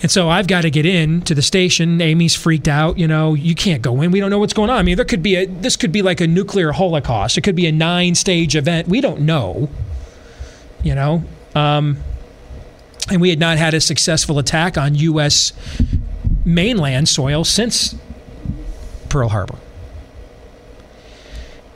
And 0.02 0.10
so 0.10 0.30
I've 0.30 0.48
got 0.48 0.62
to 0.62 0.72
get 0.72 0.86
in 0.86 1.22
to 1.22 1.36
the 1.36 1.42
station. 1.42 2.02
Amy's 2.02 2.36
freaked 2.36 2.68
out. 2.68 2.98
You 2.98 3.08
know, 3.08 3.36
you 3.36 3.54
can't 3.54 3.82
go 3.82 4.02
in. 4.02 4.12
We 4.12 4.20
don't 4.20 4.32
know 4.32 4.40
what's 4.40 4.54
going 4.54 4.70
on. 4.70 4.78
I 4.78 4.82
mean, 4.82 4.96
there 4.96 5.06
could 5.06 5.22
be 5.22 5.36
a 5.36 5.46
this 5.46 5.76
could 5.76 5.92
be 5.92 6.02
like 6.02 6.22
a 6.22 6.28
nuclear 6.28 6.72
holocaust. 6.72 7.38
It 7.38 7.42
could 7.42 7.56
be 7.56 7.68
a 7.68 7.72
nine 7.72 8.16
stage 8.16 8.56
event. 8.56 8.88
We 8.88 9.00
don't 9.00 9.22
know. 9.22 9.70
You 10.84 10.96
know, 10.96 11.24
um, 11.54 11.98
and 13.12 13.22
we 13.22 13.30
had 13.30 13.40
not 13.40 13.60
had 13.60 13.76
a 13.76 13.82
successful 13.82 14.40
attack 14.40 14.78
on 14.78 14.96
U.S. 14.96 15.54
mainland 16.44 17.08
soil 17.08 17.44
since 17.44 17.96
Pearl 19.10 19.30
Harbor 19.30 19.60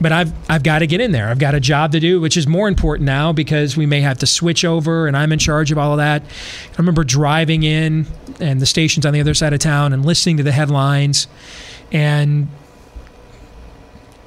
but 0.01 0.11
I've 0.11 0.33
I've 0.49 0.63
got 0.63 0.79
to 0.79 0.87
get 0.87 0.99
in 0.99 1.11
there. 1.11 1.29
I've 1.29 1.39
got 1.39 1.55
a 1.55 1.59
job 1.59 1.91
to 1.93 1.99
do, 1.99 2.19
which 2.19 2.37
is 2.37 2.47
more 2.47 2.67
important 2.67 3.05
now 3.05 3.31
because 3.31 3.77
we 3.77 3.85
may 3.85 4.01
have 4.01 4.17
to 4.19 4.27
switch 4.27 4.65
over, 4.65 5.07
and 5.07 5.15
I'm 5.15 5.31
in 5.31 5.39
charge 5.39 5.71
of 5.71 5.77
all 5.77 5.93
of 5.93 5.97
that. 5.97 6.21
I 6.21 6.75
remember 6.77 7.03
driving 7.03 7.63
in, 7.63 8.05
and 8.39 8.59
the 8.59 8.65
station's 8.65 9.05
on 9.05 9.13
the 9.13 9.21
other 9.21 9.33
side 9.33 9.53
of 9.53 9.59
town, 9.59 9.93
and 9.93 10.05
listening 10.05 10.37
to 10.37 10.43
the 10.43 10.51
headlines, 10.51 11.27
and 11.91 12.47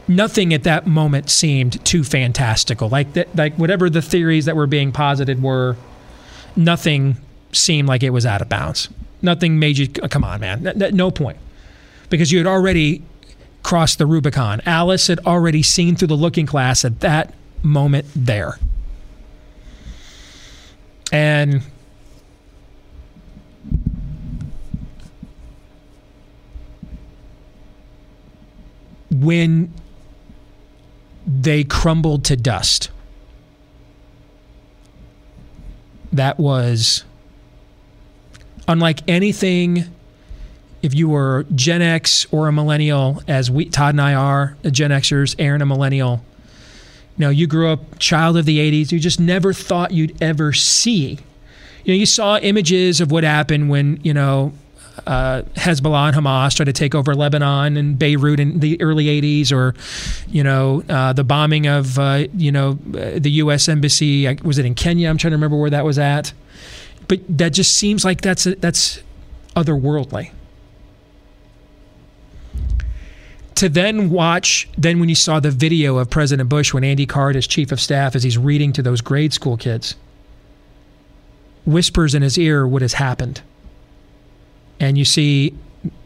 nothing 0.07 0.55
at 0.55 0.63
that 0.63 0.87
moment 0.87 1.29
seemed 1.29 1.85
too 1.85 2.03
fantastical. 2.03 2.89
Like 2.89 3.13
that, 3.13 3.37
like 3.37 3.55
whatever 3.57 3.91
the 3.91 4.03
theories 4.03 4.47
that 4.47 4.57
were 4.57 4.67
being 4.67 4.91
posited 4.91 5.43
were, 5.43 5.77
nothing 6.57 7.19
seemed 7.53 7.89
like 7.89 8.03
it 8.03 8.11
was 8.11 8.25
out 8.25 8.41
of 8.41 8.49
bounds. 8.49 8.89
Nothing 9.21 9.59
made 9.59 9.77
you 9.77 9.89
come 9.89 10.25
on, 10.25 10.41
man. 10.41 10.73
No 10.95 11.11
point, 11.11 11.37
because 12.09 12.33
you 12.33 12.39
had 12.39 12.47
already 12.47 13.03
crossed 13.69 13.99
the 13.99 14.07
Rubicon. 14.07 14.63
Alice 14.65 15.09
had 15.09 15.19
already 15.27 15.63
seen 15.63 15.95
through 15.95 16.09
the 16.09 16.17
looking 16.17 16.47
glass 16.47 16.87
at 16.87 17.01
that 17.01 17.35
moment 17.63 18.07
there. 18.17 18.59
And 21.13 21.61
when 29.11 29.71
they 31.27 31.63
crumbled 31.63 32.25
to 32.25 32.37
dust, 32.39 32.91
that 36.11 36.39
was 36.39 37.05
unlike 38.67 39.01
anything 39.07 39.85
if 40.89 40.95
you 40.95 41.07
were 41.07 41.45
Gen 41.55 41.83
X 41.83 42.27
or 42.31 42.49
a 42.49 42.53
millennial, 42.53 43.23
as 43.29 43.51
we 43.51 43.67
Todd 43.67 43.93
and 43.93 44.01
I 44.01 44.15
are, 44.15 44.57
Gen 44.71 44.91
Xers, 44.91 45.35
Aaron 45.39 45.61
a 45.61 45.67
millennial. 45.67 46.25
You 47.19 47.27
know, 47.27 47.31
you 47.31 47.47
grew 47.47 47.69
up 47.69 47.99
child 47.99 48.39
of 48.39 48.47
the 48.47 48.59
'80s. 48.59 48.91
You 48.91 48.99
just 48.99 49.21
never 49.21 49.53
thought 49.53 49.91
you'd 49.91 50.21
ever 50.23 50.55
see. 50.55 51.19
You 51.85 51.95
know, 51.95 51.99
you 51.99 52.07
saw 52.07 52.39
images 52.39 53.03
of 53.03 53.11
what 53.11 53.23
happened 53.23 53.69
when 53.69 54.01
you 54.03 54.15
know 54.15 54.55
uh, 55.07 55.43
Hezbollah 55.57 56.09
and 56.09 56.17
Hamas 56.17 56.57
tried 56.57 56.65
to 56.65 56.73
take 56.73 56.95
over 56.95 57.15
Lebanon 57.15 57.77
and 57.77 57.99
Beirut 57.99 58.41
in 58.41 58.61
the 58.61 58.81
early 58.81 59.05
'80s, 59.05 59.53
or 59.53 59.75
you 60.27 60.43
know 60.43 60.83
uh, 60.89 61.13
the 61.13 61.25
bombing 61.25 61.67
of 61.67 61.99
uh, 61.99 62.29
you 62.33 62.51
know 62.51 62.79
uh, 62.95 63.19
the 63.19 63.33
U.S. 63.43 63.69
embassy. 63.69 64.27
Was 64.43 64.57
it 64.57 64.65
in 64.65 64.75
Kenya? 64.75 65.11
I'm 65.11 65.19
trying 65.19 65.33
to 65.33 65.37
remember 65.37 65.59
where 65.59 65.71
that 65.71 65.85
was 65.85 65.99
at. 65.99 66.33
But 67.09 67.21
that 67.29 67.51
just 67.51 67.77
seems 67.77 68.07
like 68.07 68.23
that's 68.23 68.45
that's 68.45 69.03
otherworldly 69.55 70.31
to 73.59 73.69
then 73.69 74.09
watch, 74.09 74.69
then 74.79 75.01
when 75.01 75.09
you 75.09 75.17
saw 75.17 75.41
the 75.41 75.51
video 75.51 75.99
of 75.99 76.09
President 76.09 76.49
Bush 76.49 76.73
when 76.73 76.85
Andy 76.85 77.07
Card 77.07 77.35
is 77.35 77.45
chief 77.45 77.73
of 77.73 77.81
staff 77.81 78.15
as 78.15 78.23
he's 78.23 78.39
reading 78.39 78.73
to 78.73 78.83
those 78.83 79.01
grade 79.01 79.33
school 79.33 79.57
kids, 79.57 79.97
whispers 81.67 82.15
in 82.15 82.23
his 82.23 82.39
ear 82.39 82.69
what 82.69 82.83
has 82.83 82.93
happened. 82.93 83.43
And 84.79 84.97
you 84.97 85.05
see 85.05 85.55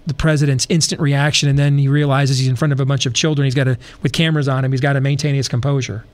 the 0.06 0.14
president's 0.14 0.66
instant 0.70 0.98
reaction, 0.98 1.46
and 1.50 1.58
then 1.58 1.76
he 1.76 1.88
realizes 1.88 2.38
he's 2.38 2.48
in 2.48 2.56
front 2.56 2.72
of 2.72 2.80
a 2.80 2.86
bunch 2.86 3.04
of 3.04 3.12
children. 3.12 3.44
He's 3.44 3.54
got 3.54 3.64
to, 3.64 3.76
with 4.02 4.14
cameras 4.14 4.48
on 4.48 4.64
him, 4.64 4.72
he's 4.72 4.80
got 4.80 4.94
to 4.94 5.02
maintain 5.02 5.34
his 5.34 5.46
composure. 5.46 6.06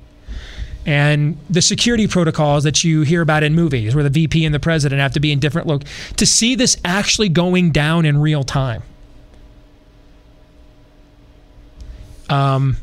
And 0.87 1.39
the 1.49 1.63
security 1.63 2.09
protocols 2.09 2.65
that 2.65 2.83
you 2.83 3.03
hear 3.03 3.23
about 3.23 3.45
in 3.45 3.55
movies, 3.55 3.95
where 3.95 4.03
the 4.03 4.11
VP 4.11 4.45
and 4.45 4.53
the 4.53 4.59
president 4.59 5.01
have 5.01 5.13
to 5.13 5.21
be 5.21 5.31
in 5.31 5.39
different 5.39 5.69
look, 5.69 5.85
to 6.17 6.27
see 6.27 6.57
this 6.57 6.77
actually 6.85 7.29
going 7.29 7.71
down 7.71 8.05
in 8.07 8.19
real 8.19 8.43
time 8.43 8.83
Um, 12.29 12.77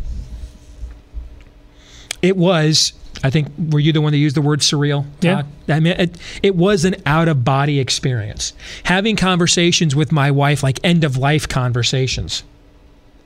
it 2.21 2.35
was. 2.35 2.93
I 3.23 3.29
think 3.29 3.47
were 3.57 3.79
you 3.79 3.93
the 3.93 4.01
one 4.01 4.11
that 4.11 4.17
used 4.17 4.35
the 4.35 4.41
word 4.41 4.59
surreal? 4.59 5.05
Yeah. 5.21 5.43
I 5.67 5.79
mean, 5.79 5.93
it, 5.97 6.17
it 6.43 6.55
was 6.55 6.85
an 6.85 6.95
out 7.05 7.27
of 7.27 7.45
body 7.45 7.79
experience. 7.79 8.53
Having 8.83 9.15
conversations 9.15 9.95
with 9.95 10.11
my 10.11 10.31
wife, 10.31 10.61
like 10.61 10.79
end 10.83 11.03
of 11.03 11.17
life 11.17 11.47
conversations, 11.47 12.43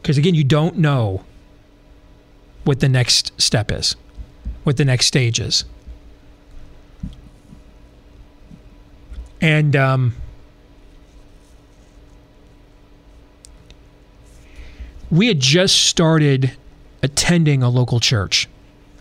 because 0.01 0.17
again, 0.17 0.35
you 0.35 0.43
don't 0.43 0.77
know 0.77 1.23
what 2.65 2.79
the 2.81 2.89
next 2.89 3.31
step 3.41 3.71
is, 3.71 3.95
what 4.63 4.77
the 4.77 4.85
next 4.85 5.07
stage 5.07 5.39
is, 5.39 5.65
and 9.41 9.75
um, 9.75 10.15
we 15.11 15.27
had 15.27 15.39
just 15.39 15.85
started 15.85 16.55
attending 17.01 17.63
a 17.63 17.69
local 17.69 17.99
church. 17.99 18.47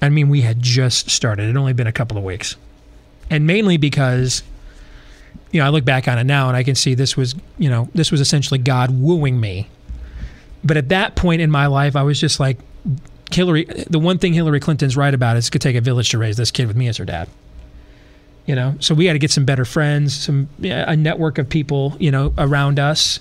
I 0.01 0.09
mean, 0.09 0.29
we 0.29 0.43
had 0.43 0.63
just 0.63 1.11
started. 1.11 1.45
It 1.45 1.47
had 1.49 1.57
only 1.57 1.73
been 1.73 1.87
a 1.87 1.93
couple 1.93 2.17
of 2.17 2.25
weeks. 2.25 2.57
And 3.31 3.47
mainly 3.47 3.77
because, 3.77 4.43
you 5.51 5.61
know, 5.61 5.67
I 5.67 5.71
look 5.71 5.85
back 5.85 6.09
on 6.09 6.19
it 6.19 6.25
now 6.25 6.49
and 6.49 6.57
I 6.57 6.63
can 6.63 6.75
see 6.75 6.95
this 6.95 7.17
was, 7.17 7.35
you 7.59 7.69
know, 7.69 7.89
this 7.95 8.11
was 8.11 8.21
essentially 8.21 8.59
God 8.59 8.91
wooing 8.91 9.41
me. 9.41 9.69
But 10.65 10.77
at 10.77 10.89
that 10.89 11.15
point 11.15 11.41
in 11.41 11.51
my 11.51 11.67
life, 11.67 11.97
I 11.97 12.03
was 12.03 12.21
just 12.21 12.41
like, 12.41 12.59
Hillary, 13.31 13.65
the 13.65 13.99
one 13.99 14.19
thing 14.19 14.33
Hillary 14.33 14.61
Clinton's 14.61 14.97
right 14.97 15.13
about 15.13 15.37
is 15.37 15.49
it 15.49 15.51
could 15.51 15.61
take 15.61 15.77
a 15.77 15.81
village 15.81 16.11
to 16.11 16.19
raise 16.19 16.37
this 16.37 16.51
kid 16.51 16.67
with 16.67 16.77
me 16.77 16.89
as 16.89 16.97
her 16.97 17.05
dad. 17.05 17.29
You 18.47 18.55
know, 18.55 18.77
so 18.81 18.95
we 18.95 19.05
got 19.05 19.13
to 19.13 19.19
get 19.19 19.31
some 19.31 19.45
better 19.45 19.67
friends, 19.67 20.17
some 20.19 20.49
a 20.63 20.97
network 20.97 21.37
of 21.37 21.51
people, 21.51 21.95
you 22.01 22.11
know, 22.11 22.33
around 22.39 22.79
us 22.79 23.21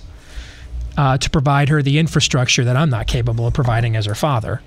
uh, 0.98 1.16
to 1.16 1.30
provide 1.30 1.68
her 1.68 1.80
the 1.80 1.98
infrastructure 1.98 2.64
that 2.64 2.76
I'm 2.76 2.90
not 2.90 3.06
capable 3.06 3.46
of 3.46 3.54
providing 3.54 3.94
as 3.94 4.06
her 4.06 4.16
father. 4.16 4.60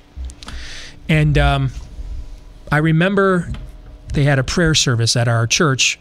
And 1.10 1.38
um, 1.38 1.72
I 2.72 2.78
remember 2.78 3.52
they 4.13 4.24
had 4.24 4.39
a 4.39 4.44
prayer 4.44 4.74
service 4.74 5.17
at 5.17 5.28
our 5.28 5.46
church 5.46 6.00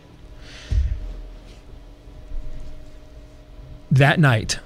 that 3.91 4.21
night. 4.21 4.61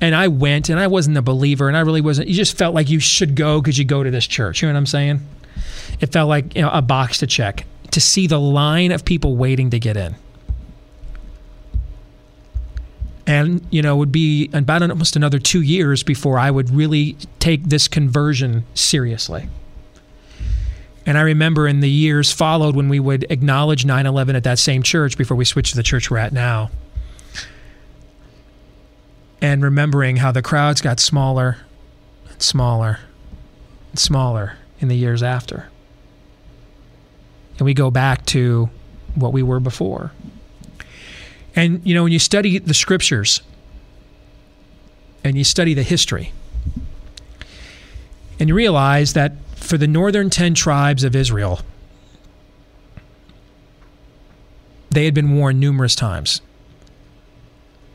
and 0.00 0.14
I 0.14 0.28
went, 0.28 0.68
and 0.68 0.78
I 0.78 0.86
wasn't 0.86 1.16
a 1.16 1.22
believer, 1.22 1.68
and 1.68 1.76
I 1.76 1.80
really 1.80 2.02
wasn't. 2.02 2.28
You 2.28 2.34
just 2.34 2.56
felt 2.58 2.74
like 2.74 2.90
you 2.90 3.00
should 3.00 3.34
go 3.34 3.62
because 3.62 3.78
you 3.78 3.86
go 3.86 4.02
to 4.02 4.10
this 4.10 4.26
church. 4.26 4.60
You 4.60 4.68
know 4.68 4.74
what 4.74 4.78
I'm 4.78 4.86
saying? 4.86 5.26
It 6.00 6.12
felt 6.12 6.28
like 6.28 6.54
you 6.54 6.60
know, 6.60 6.70
a 6.70 6.82
box 6.82 7.18
to 7.18 7.26
check 7.26 7.64
to 7.92 8.00
see 8.00 8.26
the 8.26 8.38
line 8.38 8.92
of 8.92 9.06
people 9.06 9.36
waiting 9.36 9.70
to 9.70 9.78
get 9.78 9.96
in. 9.96 10.16
And 13.28 13.64
you 13.70 13.82
know, 13.82 13.94
it 13.94 13.98
would 13.98 14.12
be 14.12 14.48
about 14.54 14.80
almost 14.82 15.14
another 15.14 15.38
two 15.38 15.60
years 15.60 16.02
before 16.02 16.38
I 16.38 16.50
would 16.50 16.70
really 16.70 17.12
take 17.40 17.62
this 17.64 17.86
conversion 17.86 18.64
seriously. 18.72 19.50
And 21.04 21.18
I 21.18 21.20
remember 21.20 21.68
in 21.68 21.80
the 21.80 21.90
years 21.90 22.32
followed 22.32 22.74
when 22.74 22.88
we 22.88 22.98
would 22.98 23.26
acknowledge 23.28 23.84
9 23.84 24.06
11 24.06 24.34
at 24.34 24.44
that 24.44 24.58
same 24.58 24.82
church 24.82 25.18
before 25.18 25.36
we 25.36 25.44
switched 25.44 25.72
to 25.72 25.76
the 25.76 25.82
church 25.82 26.10
we're 26.10 26.16
at 26.16 26.32
now. 26.32 26.70
And 29.42 29.62
remembering 29.62 30.16
how 30.16 30.32
the 30.32 30.42
crowds 30.42 30.80
got 30.80 30.98
smaller 30.98 31.58
and 32.30 32.40
smaller 32.40 32.98
and 33.90 33.98
smaller 33.98 34.54
in 34.80 34.88
the 34.88 34.96
years 34.96 35.22
after. 35.22 35.68
And 37.58 37.66
we 37.66 37.74
go 37.74 37.90
back 37.90 38.24
to 38.26 38.70
what 39.14 39.34
we 39.34 39.42
were 39.42 39.60
before. 39.60 40.12
And, 41.58 41.84
you 41.84 41.92
know, 41.92 42.04
when 42.04 42.12
you 42.12 42.20
study 42.20 42.60
the 42.60 42.72
scriptures 42.72 43.42
and 45.24 45.36
you 45.36 45.42
study 45.42 45.74
the 45.74 45.82
history, 45.82 46.32
and 48.38 48.48
you 48.48 48.54
realize 48.54 49.14
that 49.14 49.32
for 49.56 49.76
the 49.76 49.88
northern 49.88 50.30
10 50.30 50.54
tribes 50.54 51.02
of 51.02 51.16
Israel, 51.16 51.62
they 54.90 55.04
had 55.04 55.14
been 55.14 55.36
warned 55.36 55.58
numerous 55.58 55.96
times 55.96 56.42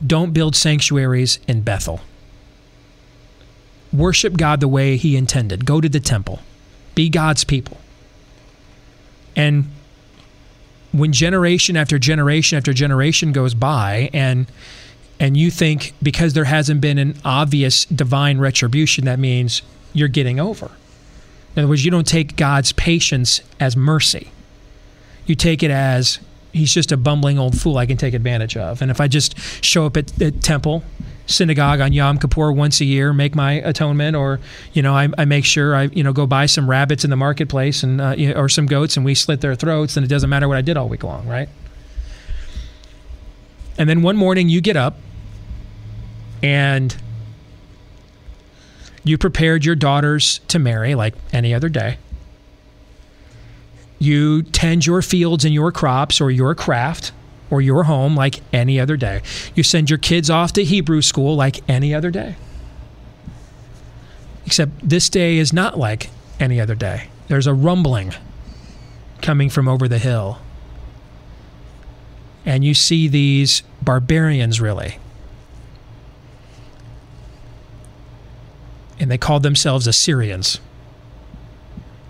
don't 0.05 0.33
build 0.33 0.57
sanctuaries 0.57 1.39
in 1.47 1.61
Bethel. 1.61 2.01
Worship 3.93 4.35
God 4.35 4.59
the 4.59 4.67
way 4.67 4.97
He 4.97 5.15
intended. 5.15 5.65
Go 5.65 5.79
to 5.79 5.87
the 5.87 6.01
temple. 6.01 6.39
Be 6.95 7.07
God's 7.07 7.45
people. 7.45 7.77
And 9.37 9.71
when 10.93 11.11
generation 11.11 11.75
after 11.75 11.99
generation 11.99 12.57
after 12.57 12.71
generation 12.73 13.31
goes 13.31 13.53
by 13.53 14.09
and 14.13 14.47
and 15.19 15.37
you 15.37 15.51
think 15.51 15.93
because 16.01 16.33
there 16.33 16.45
hasn't 16.45 16.81
been 16.81 16.97
an 16.97 17.15
obvious 17.25 17.85
divine 17.85 18.39
retribution 18.39 19.05
that 19.05 19.19
means 19.19 19.61
you're 19.93 20.07
getting 20.07 20.39
over 20.39 20.71
in 21.55 21.61
other 21.61 21.69
words, 21.69 21.85
you 21.85 21.91
don't 21.91 22.07
take 22.07 22.35
God's 22.35 22.71
patience 22.71 23.41
as 23.59 23.77
mercy. 23.77 24.31
You 25.25 25.35
take 25.35 25.61
it 25.61 25.71
as 25.71 26.19
he's 26.53 26.73
just 26.73 26.91
a 26.91 26.97
bumbling 26.97 27.37
old 27.37 27.59
fool 27.59 27.77
I 27.77 27.85
can 27.85 27.97
take 27.97 28.13
advantage 28.13 28.55
of. 28.55 28.81
And 28.81 28.89
if 28.89 29.01
I 29.01 29.07
just 29.07 29.37
show 29.63 29.85
up 29.85 29.97
at, 29.97 30.21
at 30.21 30.41
temple, 30.41 30.83
synagogue 31.25 31.81
on 31.81 31.93
Yom 31.93 32.19
Kippur 32.19 32.51
once 32.51 32.79
a 32.81 32.85
year, 32.85 33.13
make 33.13 33.35
my 33.35 33.53
atonement, 33.53 34.15
or 34.15 34.39
you 34.73 34.81
know, 34.81 34.93
I, 34.95 35.09
I 35.17 35.25
make 35.25 35.45
sure 35.45 35.75
I 35.75 35.83
you 35.83 36.03
know 36.03 36.13
go 36.13 36.25
buy 36.25 36.45
some 36.45 36.69
rabbits 36.69 37.03
in 37.03 37.09
the 37.09 37.15
marketplace 37.15 37.83
and 37.83 37.99
uh, 37.99 38.15
or 38.35 38.47
some 38.47 38.65
goats, 38.65 38.95
and 38.95 39.05
we 39.05 39.15
slit 39.15 39.41
their 39.41 39.55
throats, 39.55 39.95
then 39.95 40.03
it 40.03 40.07
doesn't 40.07 40.29
matter 40.29 40.47
what 40.47 40.57
I 40.57 40.61
did 40.61 40.77
all 40.77 40.87
week 40.87 41.03
long, 41.03 41.27
right? 41.27 41.49
And 43.77 43.89
then 43.89 44.01
one 44.03 44.15
morning 44.15 44.49
you 44.49 44.61
get 44.61 44.77
up 44.77 44.97
and 46.43 46.95
you 49.03 49.17
prepared 49.17 49.65
your 49.65 49.75
daughters 49.75 50.39
to 50.49 50.59
marry 50.59 50.93
like 50.93 51.15
any 51.31 51.53
other 51.53 51.69
day. 51.69 51.97
You 54.03 54.43
tend 54.43 54.85
your 54.85 55.01
fields 55.01 55.45
and 55.45 55.53
your 55.53 55.71
crops 55.71 56.19
or 56.19 56.29
your 56.29 56.53
craft 56.55 57.13
or 57.49 57.61
your 57.61 57.83
home 57.83 58.17
like 58.17 58.41
any 58.51 58.77
other 58.77 58.97
day. 58.97 59.21
You 59.55 59.63
send 59.63 59.89
your 59.89 59.97
kids 59.97 60.29
off 60.29 60.51
to 60.53 60.63
Hebrew 60.65 61.01
school 61.01 61.37
like 61.37 61.61
any 61.69 61.93
other 61.93 62.11
day. 62.11 62.35
Except 64.45 64.71
this 64.87 65.07
day 65.07 65.37
is 65.37 65.53
not 65.53 65.79
like 65.79 66.09
any 66.37 66.59
other 66.59 66.75
day. 66.75 67.07
There's 67.29 67.47
a 67.47 67.53
rumbling 67.53 68.13
coming 69.21 69.49
from 69.49 69.69
over 69.69 69.87
the 69.87 69.99
hill. 69.99 70.39
And 72.45 72.65
you 72.65 72.73
see 72.73 73.07
these 73.07 73.63
barbarians, 73.81 74.59
really, 74.59 74.99
and 78.99 79.09
they 79.09 79.17
called 79.17 79.43
themselves 79.43 79.87
Assyrians. 79.87 80.59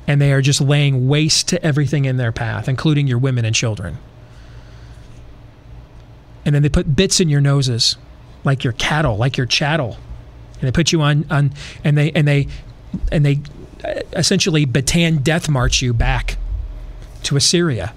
And 0.08 0.22
they 0.22 0.34
are 0.34 0.42
just 0.42 0.60
laying 0.60 1.08
waste 1.08 1.48
to 1.50 1.66
everything 1.66 2.06
in 2.06 2.18
their 2.18 2.32
path, 2.32 2.68
including 2.68 3.08
your 3.08 3.18
women 3.18 3.46
and 3.46 3.56
children. 3.56 3.98
And 6.46 6.54
then 6.54 6.62
they 6.62 6.70
put 6.70 6.96
bits 6.96 7.20
in 7.20 7.30
your 7.30 7.40
noses, 7.42 7.96
like 8.44 8.64
your 8.64 8.74
cattle, 8.74 9.16
like 9.16 9.38
your 9.38 9.46
chattel. 9.46 9.98
And 10.56 10.68
they 10.68 10.72
put 10.72 10.92
you 10.92 11.02
on, 11.02 11.26
on 11.30 11.54
and 11.84 11.98
they 11.98 12.12
and 12.12 12.28
they 12.28 12.48
and 13.12 13.26
they 13.26 13.40
essentially 14.14 14.66
Bataan 14.66 15.24
death 15.24 15.50
march 15.50 15.82
you 15.82 15.94
back 15.94 16.38
to 17.24 17.36
Assyria. 17.36 17.94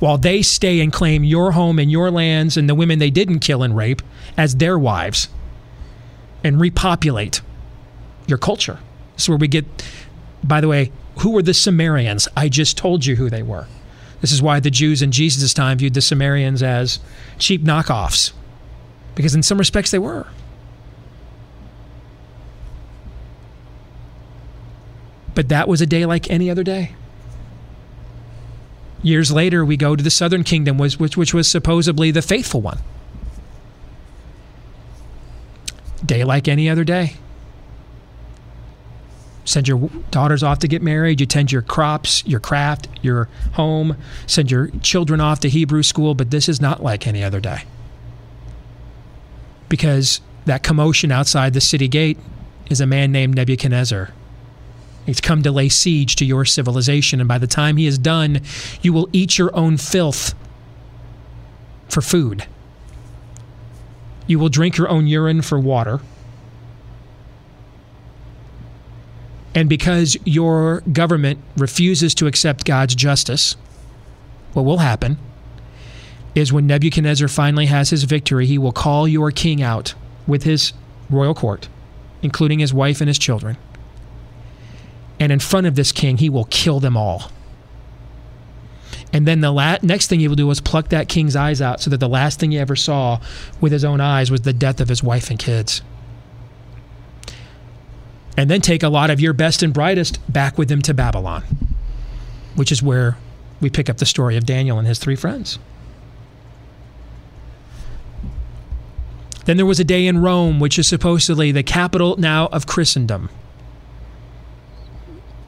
While 0.00 0.18
they 0.18 0.42
stay 0.42 0.80
and 0.80 0.92
claim 0.92 1.24
your 1.24 1.52
home 1.52 1.78
and 1.78 1.90
your 1.90 2.10
lands 2.10 2.56
and 2.56 2.68
the 2.68 2.74
women 2.74 2.98
they 2.98 3.10
didn't 3.10 3.40
kill 3.40 3.62
and 3.62 3.76
rape 3.76 4.02
as 4.36 4.56
their 4.56 4.78
wives 4.78 5.28
and 6.42 6.60
repopulate 6.60 7.42
your 8.26 8.38
culture. 8.38 8.78
This 9.14 9.24
is 9.24 9.28
where 9.28 9.38
we 9.38 9.48
get, 9.48 9.66
by 10.42 10.60
the 10.60 10.68
way, 10.68 10.92
who 11.18 11.30
were 11.30 11.42
the 11.42 11.54
Samaritans? 11.54 12.28
I 12.36 12.48
just 12.48 12.78
told 12.78 13.04
you 13.04 13.16
who 13.16 13.28
they 13.28 13.42
were. 13.42 13.66
This 14.20 14.32
is 14.32 14.42
why 14.42 14.60
the 14.60 14.70
Jews 14.70 15.02
in 15.02 15.12
Jesus' 15.12 15.54
time 15.54 15.78
viewed 15.78 15.94
the 15.94 16.00
Samaritans 16.00 16.62
as 16.62 16.98
cheap 17.38 17.62
knockoffs, 17.62 18.32
because 19.14 19.34
in 19.34 19.42
some 19.42 19.58
respects 19.58 19.90
they 19.90 19.98
were. 19.98 20.26
But 25.34 25.48
that 25.48 25.68
was 25.68 25.80
a 25.80 25.86
day 25.86 26.04
like 26.04 26.30
any 26.30 26.50
other 26.50 26.62
day. 26.62 26.94
Years 29.02 29.32
later, 29.32 29.64
we 29.64 29.78
go 29.78 29.96
to 29.96 30.02
the 30.02 30.10
southern 30.10 30.44
kingdom, 30.44 30.76
which, 30.76 30.98
which 30.98 31.32
was 31.32 31.48
supposedly 31.48 32.10
the 32.10 32.20
faithful 32.20 32.60
one. 32.60 32.80
Day 36.04 36.24
like 36.24 36.48
any 36.48 36.68
other 36.68 36.84
day 36.84 37.16
send 39.50 39.68
your 39.68 39.90
daughters 40.10 40.42
off 40.42 40.60
to 40.60 40.68
get 40.68 40.82
married, 40.82 41.20
you 41.20 41.26
tend 41.26 41.52
your 41.52 41.62
crops, 41.62 42.24
your 42.26 42.40
craft, 42.40 42.88
your 43.02 43.28
home, 43.54 43.96
send 44.26 44.50
your 44.50 44.68
children 44.80 45.20
off 45.20 45.40
to 45.40 45.48
Hebrew 45.48 45.82
school, 45.82 46.14
but 46.14 46.30
this 46.30 46.48
is 46.48 46.60
not 46.60 46.82
like 46.82 47.06
any 47.06 47.22
other 47.22 47.40
day. 47.40 47.64
Because 49.68 50.20
that 50.46 50.62
commotion 50.62 51.12
outside 51.12 51.52
the 51.52 51.60
city 51.60 51.88
gate 51.88 52.18
is 52.70 52.80
a 52.80 52.86
man 52.86 53.12
named 53.12 53.34
Nebuchadnezzar. 53.34 54.10
He's 55.06 55.20
come 55.20 55.42
to 55.42 55.50
lay 55.50 55.68
siege 55.68 56.16
to 56.16 56.24
your 56.24 56.44
civilization, 56.44 57.20
and 57.20 57.28
by 57.28 57.38
the 57.38 57.46
time 57.46 57.76
he 57.76 57.86
is 57.86 57.98
done, 57.98 58.42
you 58.82 58.92
will 58.92 59.08
eat 59.12 59.38
your 59.38 59.54
own 59.56 59.76
filth 59.76 60.34
for 61.88 62.00
food. 62.00 62.46
You 64.26 64.38
will 64.38 64.48
drink 64.48 64.76
your 64.76 64.88
own 64.88 65.08
urine 65.08 65.42
for 65.42 65.58
water 65.58 66.00
And 69.54 69.68
because 69.68 70.16
your 70.24 70.80
government 70.92 71.40
refuses 71.56 72.14
to 72.16 72.26
accept 72.26 72.64
God's 72.64 72.94
justice, 72.94 73.56
what 74.52 74.64
will 74.64 74.78
happen 74.78 75.18
is 76.34 76.52
when 76.52 76.66
Nebuchadnezzar 76.66 77.28
finally 77.28 77.66
has 77.66 77.90
his 77.90 78.04
victory, 78.04 78.46
he 78.46 78.58
will 78.58 78.72
call 78.72 79.08
your 79.08 79.30
king 79.30 79.60
out 79.62 79.94
with 80.26 80.44
his 80.44 80.72
royal 81.08 81.34
court, 81.34 81.68
including 82.22 82.60
his 82.60 82.72
wife 82.72 83.00
and 83.00 83.08
his 83.08 83.18
children. 83.18 83.56
And 85.18 85.32
in 85.32 85.40
front 85.40 85.66
of 85.66 85.74
this 85.74 85.90
king, 85.90 86.18
he 86.18 86.30
will 86.30 86.44
kill 86.44 86.78
them 86.78 86.96
all. 86.96 87.32
And 89.12 89.26
then 89.26 89.40
the 89.40 89.50
la- 89.50 89.78
next 89.82 90.06
thing 90.06 90.20
he 90.20 90.28
will 90.28 90.36
do 90.36 90.50
is 90.50 90.60
pluck 90.60 90.90
that 90.90 91.08
king's 91.08 91.34
eyes 91.34 91.60
out 91.60 91.80
so 91.80 91.90
that 91.90 91.98
the 91.98 92.08
last 92.08 92.38
thing 92.38 92.52
he 92.52 92.58
ever 92.58 92.76
saw 92.76 93.20
with 93.60 93.72
his 93.72 93.84
own 93.84 94.00
eyes 94.00 94.30
was 94.30 94.42
the 94.42 94.52
death 94.52 94.80
of 94.80 94.88
his 94.88 95.02
wife 95.02 95.30
and 95.30 95.38
kids 95.38 95.82
and 98.36 98.50
then 98.50 98.60
take 98.60 98.82
a 98.82 98.88
lot 98.88 99.10
of 99.10 99.20
your 99.20 99.32
best 99.32 99.62
and 99.62 99.72
brightest 99.72 100.20
back 100.32 100.56
with 100.56 100.68
them 100.68 100.82
to 100.82 100.94
Babylon, 100.94 101.42
which 102.54 102.72
is 102.72 102.82
where 102.82 103.16
we 103.60 103.70
pick 103.70 103.90
up 103.90 103.98
the 103.98 104.06
story 104.06 104.36
of 104.36 104.46
Daniel 104.46 104.78
and 104.78 104.86
his 104.86 104.98
three 104.98 105.16
friends. 105.16 105.58
Then 109.44 109.56
there 109.56 109.66
was 109.66 109.80
a 109.80 109.84
day 109.84 110.06
in 110.06 110.18
Rome, 110.18 110.60
which 110.60 110.78
is 110.78 110.86
supposedly 110.86 111.50
the 111.50 111.62
capital 111.62 112.16
now 112.16 112.46
of 112.46 112.66
Christendom. 112.66 113.30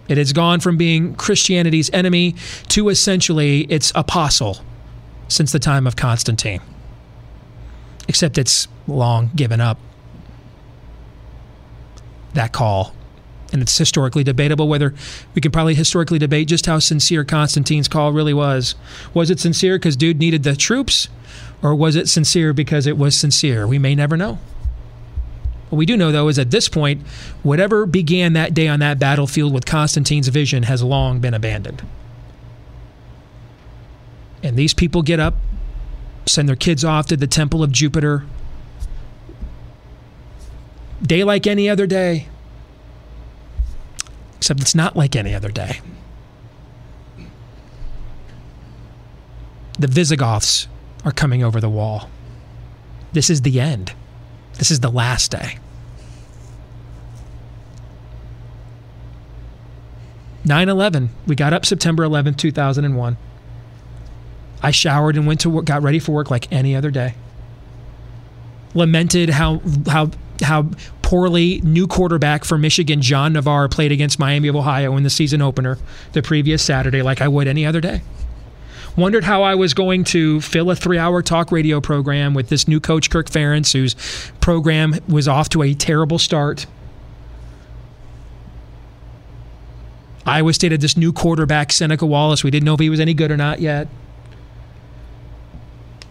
It 0.08 0.18
has 0.18 0.32
gone 0.32 0.60
from 0.60 0.76
being 0.76 1.14
Christianity's 1.14 1.88
enemy 1.90 2.34
to 2.68 2.88
essentially 2.88 3.60
its 3.62 3.92
apostle 3.94 4.58
since 5.28 5.52
the 5.52 5.58
time 5.58 5.86
of 5.86 5.96
Constantine. 5.96 6.60
Except 8.08 8.36
it's 8.36 8.66
long 8.86 9.30
given 9.36 9.60
up 9.60 9.78
that 12.34 12.52
call. 12.52 12.94
And 13.52 13.60
it's 13.60 13.76
historically 13.76 14.24
debatable 14.24 14.66
whether 14.66 14.94
we 15.34 15.40
can 15.42 15.52
probably 15.52 15.74
historically 15.74 16.18
debate 16.18 16.48
just 16.48 16.66
how 16.66 16.78
sincere 16.78 17.24
Constantine's 17.24 17.88
call 17.88 18.12
really 18.12 18.32
was. 18.32 18.74
Was 19.12 19.30
it 19.30 19.40
sincere 19.40 19.78
because 19.78 19.94
dude 19.94 20.18
needed 20.18 20.42
the 20.42 20.56
troops, 20.56 21.08
or 21.62 21.74
was 21.74 21.94
it 21.94 22.08
sincere 22.08 22.54
because 22.54 22.86
it 22.86 22.96
was 22.96 23.16
sincere? 23.16 23.66
We 23.66 23.78
may 23.78 23.94
never 23.94 24.16
know. 24.16 24.38
What 25.68 25.78
we 25.78 25.86
do 25.86 25.96
know, 25.96 26.12
though, 26.12 26.28
is 26.28 26.38
at 26.38 26.50
this 26.50 26.68
point, 26.68 27.00
whatever 27.42 27.86
began 27.86 28.34
that 28.34 28.52
day 28.52 28.68
on 28.68 28.80
that 28.80 28.98
battlefield 28.98 29.54
with 29.54 29.64
Constantine's 29.64 30.28
vision 30.28 30.64
has 30.64 30.82
long 30.82 31.20
been 31.20 31.32
abandoned. 31.32 31.82
And 34.42 34.56
these 34.56 34.74
people 34.74 35.02
get 35.02 35.20
up, 35.20 35.34
send 36.26 36.48
their 36.48 36.56
kids 36.56 36.84
off 36.84 37.06
to 37.06 37.16
the 37.16 37.26
temple 37.26 37.62
of 37.62 37.72
Jupiter. 37.72 38.24
Day 41.02 41.24
like 41.24 41.46
any 41.46 41.68
other 41.68 41.86
day, 41.86 42.28
except 44.36 44.60
it's 44.60 44.74
not 44.74 44.96
like 44.96 45.16
any 45.16 45.34
other 45.34 45.50
day. 45.50 45.80
The 49.78 49.88
Visigoths 49.88 50.68
are 51.04 51.12
coming 51.12 51.42
over 51.42 51.60
the 51.60 51.68
wall. 51.68 52.08
This 53.12 53.30
is 53.30 53.42
the 53.42 53.60
end. 53.60 53.92
This 54.58 54.70
is 54.70 54.80
the 54.80 54.90
last 54.90 55.30
day. 55.32 55.58
9 60.44 60.68
11, 60.68 61.10
we 61.26 61.36
got 61.36 61.52
up 61.52 61.64
September 61.64 62.04
11th, 62.04 62.36
2001. 62.36 63.16
I 64.62 64.70
showered 64.70 65.16
and 65.16 65.26
went 65.26 65.40
to 65.40 65.50
work, 65.50 65.64
got 65.64 65.82
ready 65.82 65.98
for 65.98 66.12
work 66.12 66.30
like 66.30 66.50
any 66.52 66.74
other 66.74 66.90
day. 66.90 67.14
Lamented 68.74 69.30
how, 69.30 69.60
how, 69.86 70.10
how 70.42 70.68
poorly 71.02 71.60
new 71.62 71.86
quarterback 71.86 72.44
for 72.44 72.58
Michigan, 72.58 73.02
John 73.02 73.32
Navarre, 73.32 73.68
played 73.68 73.92
against 73.92 74.18
Miami 74.18 74.48
of 74.48 74.56
Ohio 74.56 74.96
in 74.96 75.02
the 75.02 75.10
season 75.10 75.42
opener 75.42 75.78
the 76.12 76.22
previous 76.22 76.62
Saturday, 76.62 77.02
like 77.02 77.20
I 77.20 77.28
would 77.28 77.46
any 77.46 77.66
other 77.66 77.80
day 77.80 78.02
wondered 78.96 79.24
how 79.24 79.42
I 79.42 79.54
was 79.54 79.74
going 79.74 80.04
to 80.04 80.40
fill 80.40 80.70
a 80.70 80.76
three 80.76 80.98
hour 80.98 81.22
talk 81.22 81.52
radio 81.52 81.80
program 81.80 82.34
with 82.34 82.48
this 82.48 82.68
new 82.68 82.80
coach, 82.80 83.10
Kirk 83.10 83.30
Ferentz, 83.30 83.72
whose 83.72 83.94
program 84.40 84.96
was 85.08 85.28
off 85.28 85.48
to 85.50 85.62
a 85.62 85.74
terrible 85.74 86.18
start. 86.18 86.66
Iowa 90.24 90.52
State 90.52 90.72
had 90.72 90.80
this 90.80 90.96
new 90.96 91.12
quarterback, 91.12 91.72
Seneca 91.72 92.06
Wallace. 92.06 92.44
We 92.44 92.50
didn't 92.50 92.64
know 92.64 92.74
if 92.74 92.80
he 92.80 92.90
was 92.90 93.00
any 93.00 93.14
good 93.14 93.30
or 93.30 93.36
not 93.36 93.60
yet. 93.60 93.88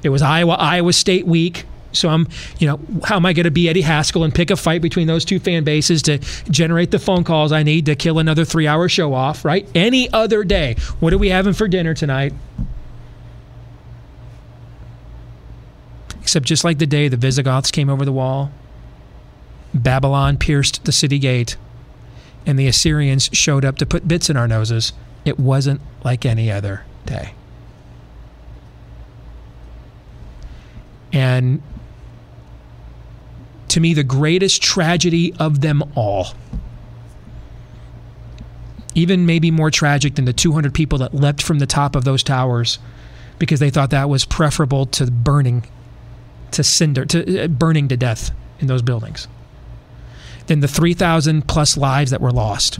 It 0.03 0.09
was 0.09 0.21
Iowa 0.21 0.53
Iowa 0.53 0.93
State 0.93 1.25
week. 1.25 1.65
So 1.91 2.09
I'm, 2.09 2.27
you 2.59 2.67
know, 2.67 2.79
how 3.03 3.15
am 3.17 3.25
I 3.25 3.33
going 3.33 3.45
to 3.45 3.51
be 3.51 3.69
Eddie 3.69 3.81
Haskell 3.81 4.23
and 4.23 4.33
pick 4.33 4.51
a 4.51 4.55
fight 4.55 4.81
between 4.81 5.07
those 5.07 5.25
two 5.25 5.39
fan 5.39 5.63
bases 5.63 6.01
to 6.03 6.19
generate 6.49 6.91
the 6.91 6.99
phone 6.99 7.23
calls 7.23 7.51
I 7.51 7.63
need 7.63 7.85
to 7.87 7.95
kill 7.95 8.19
another 8.19 8.45
three 8.45 8.67
hour 8.67 8.87
show 8.87 9.13
off, 9.13 9.43
right? 9.43 9.67
Any 9.75 10.11
other 10.11 10.43
day. 10.43 10.75
What 10.99 11.13
are 11.13 11.17
we 11.17 11.29
having 11.29 11.53
for 11.53 11.67
dinner 11.67 11.93
tonight? 11.93 12.33
Except 16.21 16.45
just 16.45 16.63
like 16.63 16.77
the 16.77 16.87
day 16.87 17.07
the 17.07 17.17
Visigoths 17.17 17.71
came 17.71 17.89
over 17.89 18.05
the 18.05 18.11
wall, 18.11 18.51
Babylon 19.73 20.37
pierced 20.37 20.85
the 20.85 20.91
city 20.91 21.19
gate, 21.19 21.57
and 22.45 22.57
the 22.57 22.67
Assyrians 22.67 23.29
showed 23.33 23.65
up 23.65 23.77
to 23.77 23.85
put 23.85 24.07
bits 24.07 24.29
in 24.29 24.37
our 24.37 24.47
noses, 24.47 24.93
it 25.25 25.39
wasn't 25.39 25.81
like 26.03 26.25
any 26.25 26.51
other 26.51 26.83
day. 27.05 27.33
And 31.11 31.61
to 33.71 33.79
me, 33.79 33.93
the 33.93 34.03
greatest 34.03 34.61
tragedy 34.61 35.33
of 35.39 35.61
them 35.61 35.81
all, 35.95 36.33
even 38.93 39.25
maybe 39.25 39.49
more 39.49 39.71
tragic 39.71 40.15
than 40.15 40.25
the 40.25 40.33
200 40.33 40.73
people 40.73 40.99
that 40.99 41.15
leapt 41.15 41.41
from 41.41 41.59
the 41.59 41.65
top 41.65 41.95
of 41.95 42.03
those 42.03 42.21
towers 42.21 42.79
because 43.39 43.61
they 43.61 43.69
thought 43.69 43.89
that 43.89 44.09
was 44.09 44.25
preferable 44.25 44.85
to 44.85 45.09
burning 45.09 45.65
to 46.51 46.65
cinder, 46.65 47.05
to 47.05 47.45
uh, 47.45 47.47
burning 47.47 47.87
to 47.87 47.95
death 47.95 48.31
in 48.59 48.67
those 48.67 48.81
buildings 48.81 49.29
than 50.47 50.59
the 50.59 50.67
3,000 50.67 51.47
plus 51.47 51.77
lives 51.77 52.11
that 52.11 52.19
were 52.19 52.31
lost 52.31 52.77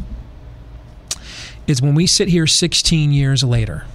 is 1.67 1.81
when 1.81 1.95
we 1.95 2.05
sit 2.05 2.27
here 2.27 2.45
16 2.45 3.13
years 3.13 3.45
later. 3.45 3.85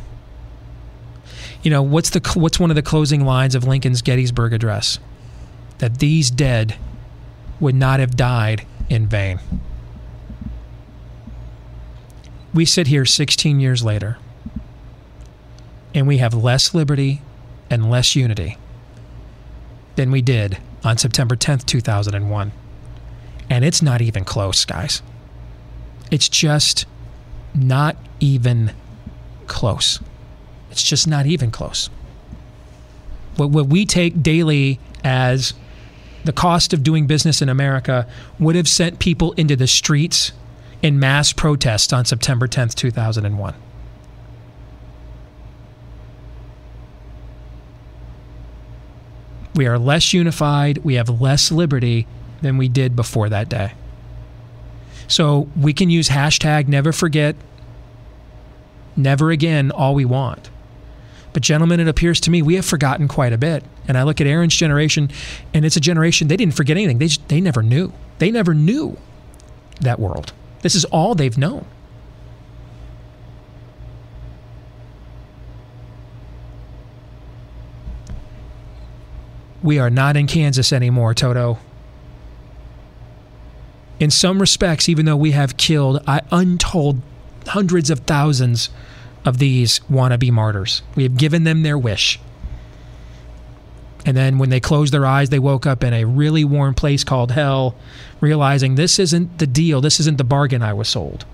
You 1.63 1.71
know, 1.71 1.83
what's 1.83 2.09
the 2.09 2.21
what's 2.37 2.59
one 2.59 2.71
of 2.71 2.77
the 2.77 2.83
closing 2.83 3.27
lines 3.27 3.55
of 3.55 3.65
Lincoln's 3.65 4.01
Gettysburg 4.01 4.55
address? 4.55 4.99
That 5.79 5.99
these 5.99 6.31
dead 6.31 6.77
would 7.61 7.75
not 7.75 8.01
have 8.01 8.17
died 8.17 8.67
in 8.89 9.07
vain. 9.07 9.41
We 12.55 12.65
sit 12.65 12.87
here 12.87 13.05
16 13.05 13.61
years 13.61 13.85
later 13.85 14.19
and 15.95 16.07
we 16.07 16.19
have 16.19 16.35
less 16.35 16.75
liberty 16.75 17.23
and 17.71 17.91
less 17.91 18.15
unity 18.15 18.57
than 19.97 20.11
we 20.11 20.23
did 20.23 20.59
on 20.85 20.99
September 20.99 21.37
10th, 21.37 21.67
2001. 21.67 22.53
And 23.49 23.65
it's 23.65 23.83
not 23.83 24.01
even 24.01 24.25
close, 24.25 24.65
guys. 24.65 25.03
It's 26.11 26.29
just 26.29 26.87
not 27.55 27.97
even 28.21 28.73
close. 29.47 30.01
It's 30.71 30.83
just 30.83 31.07
not 31.07 31.27
even 31.27 31.51
close. 31.51 31.89
What, 33.37 33.51
what 33.51 33.67
we 33.67 33.87
take 33.87 34.23
daily 34.23 34.79
as 35.05 35.55
the 36.27 36.33
cost 36.33 36.73
of 36.73 36.83
doing 36.83 37.07
business 37.07 37.41
in 37.41 37.49
America 37.49 38.07
would 38.39 38.57
have 38.57 38.69
sent 38.69 38.99
people 38.99 39.33
into 39.33 39.57
the 39.57 39.67
streets 39.67 40.33
in 40.83 40.99
mass 40.99 41.33
protest 41.33 41.93
on 41.93 42.05
September 42.05 42.47
10th, 42.49 42.75
2001. 42.75 43.55
We 49.55 49.67
are 49.67 49.79
less 49.79 50.13
unified, 50.13 50.79
we 50.79 50.95
have 50.95 51.09
less 51.09 51.51
liberty 51.51 52.07
than 52.43 52.59
we 52.59 52.69
did 52.69 52.95
before 52.95 53.29
that 53.31 53.49
day. 53.49 53.73
So 55.09 55.49
we 55.57 55.73
can 55.73 55.89
use 55.89 56.09
hashtag 56.09 56.69
never 56.69 56.93
forget, 56.93 57.37
never 58.97 59.31
again, 59.31 59.71
all 59.71 59.95
we 59.95 60.05
want. 60.05 60.51
But, 61.33 61.43
gentlemen, 61.43 61.81
it 61.81 61.89
appears 61.89 62.21
to 62.23 62.31
me 62.31 62.43
we 62.43 62.57
have 62.57 62.67
forgotten 62.67 63.09
quite 63.09 63.33
a 63.33 63.39
bit. 63.39 63.63
And 63.89 63.97
I 63.97 64.03
look 64.03 64.21
at 64.21 64.27
Aaron's 64.27 64.57
generation, 64.57 65.11
and 65.55 65.65
it's 65.65 65.77
a 65.77 65.81
generation, 65.81 66.29
they 66.29 66.37
didn't 66.37 66.55
forget 66.55 66.77
anything. 66.77 66.99
They, 66.99 67.07
just, 67.07 67.29
they 67.29 67.41
never 67.41 67.63
knew. 67.63 67.93
They 68.19 68.31
never 68.31 68.55
knew 68.55 68.97
that 69.81 70.01
world. 70.01 70.33
This 70.63 70.75
is 70.75 70.85
all 70.87 71.15
they've 71.15 71.39
known. 71.39 71.67
we 79.67 79.81
are 79.81 79.91
not 79.91 80.17
in 80.17 80.29
Kansas 80.29 80.73
anymore, 80.73 81.13
Toto. 81.13 81.59
In 83.99 84.11
some 84.11 84.39
respects, 84.39 84.89
even 84.89 85.07
though 85.07 85.17
we 85.17 85.33
have 85.33 85.57
killed 85.57 86.03
untold 86.07 87.03
hundreds 87.49 87.91
of 87.91 88.01
thousands 88.01 88.71
of 89.25 89.39
these 89.39 89.81
wannabe 89.91 90.31
martyrs, 90.31 90.83
we 90.95 91.03
have 91.03 91.17
given 91.17 91.43
them 91.43 91.63
their 91.63 91.77
wish. 91.77 92.21
And 94.07 94.17
then 94.17 94.39
when 94.39 94.51
they 94.51 94.61
closed 94.61 94.95
their 94.95 95.05
eyes, 95.05 95.31
they 95.31 95.41
woke 95.41 95.67
up 95.67 95.83
in 95.83 95.93
a 95.93 96.05
really 96.05 96.45
warm 96.45 96.75
place 96.75 97.03
called 97.03 97.33
hell, 97.33 97.75
realizing 98.21 98.77
this 98.77 99.01
isn't 99.01 99.39
the 99.39 99.49
deal, 99.49 99.81
this 99.81 99.99
isn't 99.99 100.17
the 100.17 100.25
bargain 100.25 100.63
I 100.63 100.73
was 100.73 100.89
sold. 100.89 101.27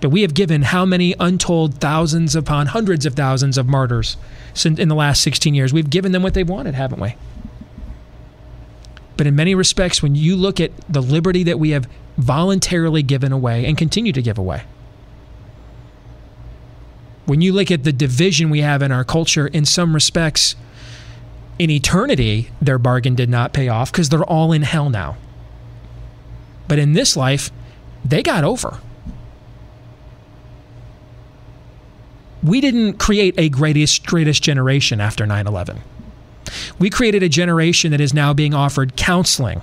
But 0.00 0.08
we 0.08 0.22
have 0.22 0.34
given 0.34 0.62
how 0.62 0.84
many 0.84 1.14
untold 1.20 1.74
thousands 1.74 2.34
upon 2.34 2.66
hundreds 2.66 3.06
of 3.06 3.14
thousands 3.14 3.56
of 3.56 3.68
martyrs 3.68 4.16
in 4.64 4.88
the 4.88 4.94
last 4.94 5.22
16 5.22 5.54
years? 5.54 5.72
We've 5.72 5.88
given 5.88 6.10
them 6.10 6.24
what 6.24 6.34
they 6.34 6.42
wanted, 6.42 6.74
haven't 6.74 7.00
we? 7.00 7.14
But 9.16 9.28
in 9.28 9.36
many 9.36 9.54
respects, 9.54 10.02
when 10.02 10.16
you 10.16 10.34
look 10.34 10.58
at 10.58 10.72
the 10.88 11.02
liberty 11.02 11.44
that 11.44 11.60
we 11.60 11.70
have 11.70 11.86
voluntarily 12.16 13.02
given 13.04 13.30
away 13.30 13.66
and 13.66 13.78
continue 13.78 14.12
to 14.12 14.22
give 14.22 14.38
away, 14.38 14.64
when 17.26 17.40
you 17.40 17.52
look 17.52 17.70
at 17.70 17.84
the 17.84 17.92
division 17.92 18.50
we 18.50 18.62
have 18.62 18.82
in 18.82 18.90
our 18.90 19.04
culture, 19.04 19.46
in 19.46 19.64
some 19.64 19.94
respects, 19.94 20.56
in 21.60 21.68
eternity, 21.68 22.50
their 22.62 22.78
bargain 22.78 23.14
did 23.14 23.28
not 23.28 23.52
pay 23.52 23.68
off 23.68 23.92
because 23.92 24.08
they're 24.08 24.24
all 24.24 24.50
in 24.50 24.62
hell 24.62 24.88
now. 24.88 25.16
But 26.66 26.78
in 26.78 26.94
this 26.94 27.16
life, 27.16 27.50
they 28.04 28.22
got 28.22 28.44
over. 28.44 28.78
we 32.42 32.60
didn't 32.60 32.94
create 32.94 33.34
a 33.36 33.48
greatest 33.48 34.06
greatest 34.06 34.42
generation 34.42 35.00
after 35.00 35.26
9/11. 35.26 35.80
We 36.78 36.90
created 36.90 37.22
a 37.22 37.28
generation 37.28 37.90
that 37.90 38.00
is 38.00 38.14
now 38.14 38.32
being 38.32 38.54
offered 38.54 38.96
counseling 38.96 39.60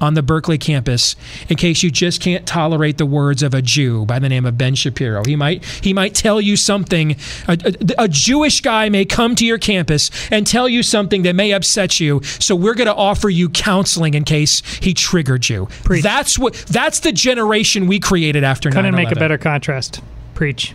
on 0.00 0.14
the 0.14 0.22
Berkeley 0.22 0.58
campus 0.58 1.14
in 1.48 1.56
case 1.56 1.82
you 1.82 1.90
just 1.90 2.20
can't 2.20 2.46
tolerate 2.46 2.98
the 2.98 3.06
words 3.06 3.42
of 3.42 3.54
a 3.54 3.62
Jew 3.62 4.04
by 4.06 4.18
the 4.18 4.28
name 4.28 4.46
of 4.46 4.56
Ben 4.56 4.74
Shapiro. 4.74 5.22
He 5.24 5.36
might 5.36 5.64
he 5.82 5.92
might 5.92 6.14
tell 6.14 6.40
you 6.40 6.56
something 6.56 7.16
a, 7.48 7.58
a, 7.98 8.04
a 8.04 8.08
Jewish 8.08 8.60
guy 8.60 8.88
may 8.88 9.04
come 9.04 9.34
to 9.36 9.44
your 9.44 9.58
campus 9.58 10.10
and 10.30 10.46
tell 10.46 10.68
you 10.68 10.82
something 10.82 11.22
that 11.22 11.34
may 11.34 11.52
upset 11.52 12.00
you. 12.00 12.22
So 12.22 12.54
we're 12.56 12.74
going 12.74 12.86
to 12.86 12.94
offer 12.94 13.28
you 13.28 13.48
counseling 13.48 14.14
in 14.14 14.24
case 14.24 14.62
he 14.80 14.94
triggered 14.94 15.48
you. 15.48 15.66
Preach. 15.84 16.02
That's 16.02 16.38
what 16.38 16.54
that's 16.68 17.00
the 17.00 17.12
generation 17.12 17.86
we 17.86 18.00
created 18.00 18.44
after 18.44 18.70
Couldn't 18.70 18.94
9/11. 18.94 18.96
make 18.96 19.12
a 19.12 19.16
better 19.16 19.38
contrast. 19.38 20.00
Preach. 20.34 20.74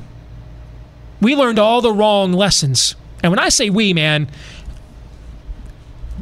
We 1.21 1.35
learned 1.35 1.59
all 1.59 1.81
the 1.81 1.91
wrong 1.91 2.33
lessons. 2.33 2.95
And 3.23 3.31
when 3.31 3.39
I 3.39 3.49
say 3.49 3.69
we, 3.71 3.93
man, 3.93 4.27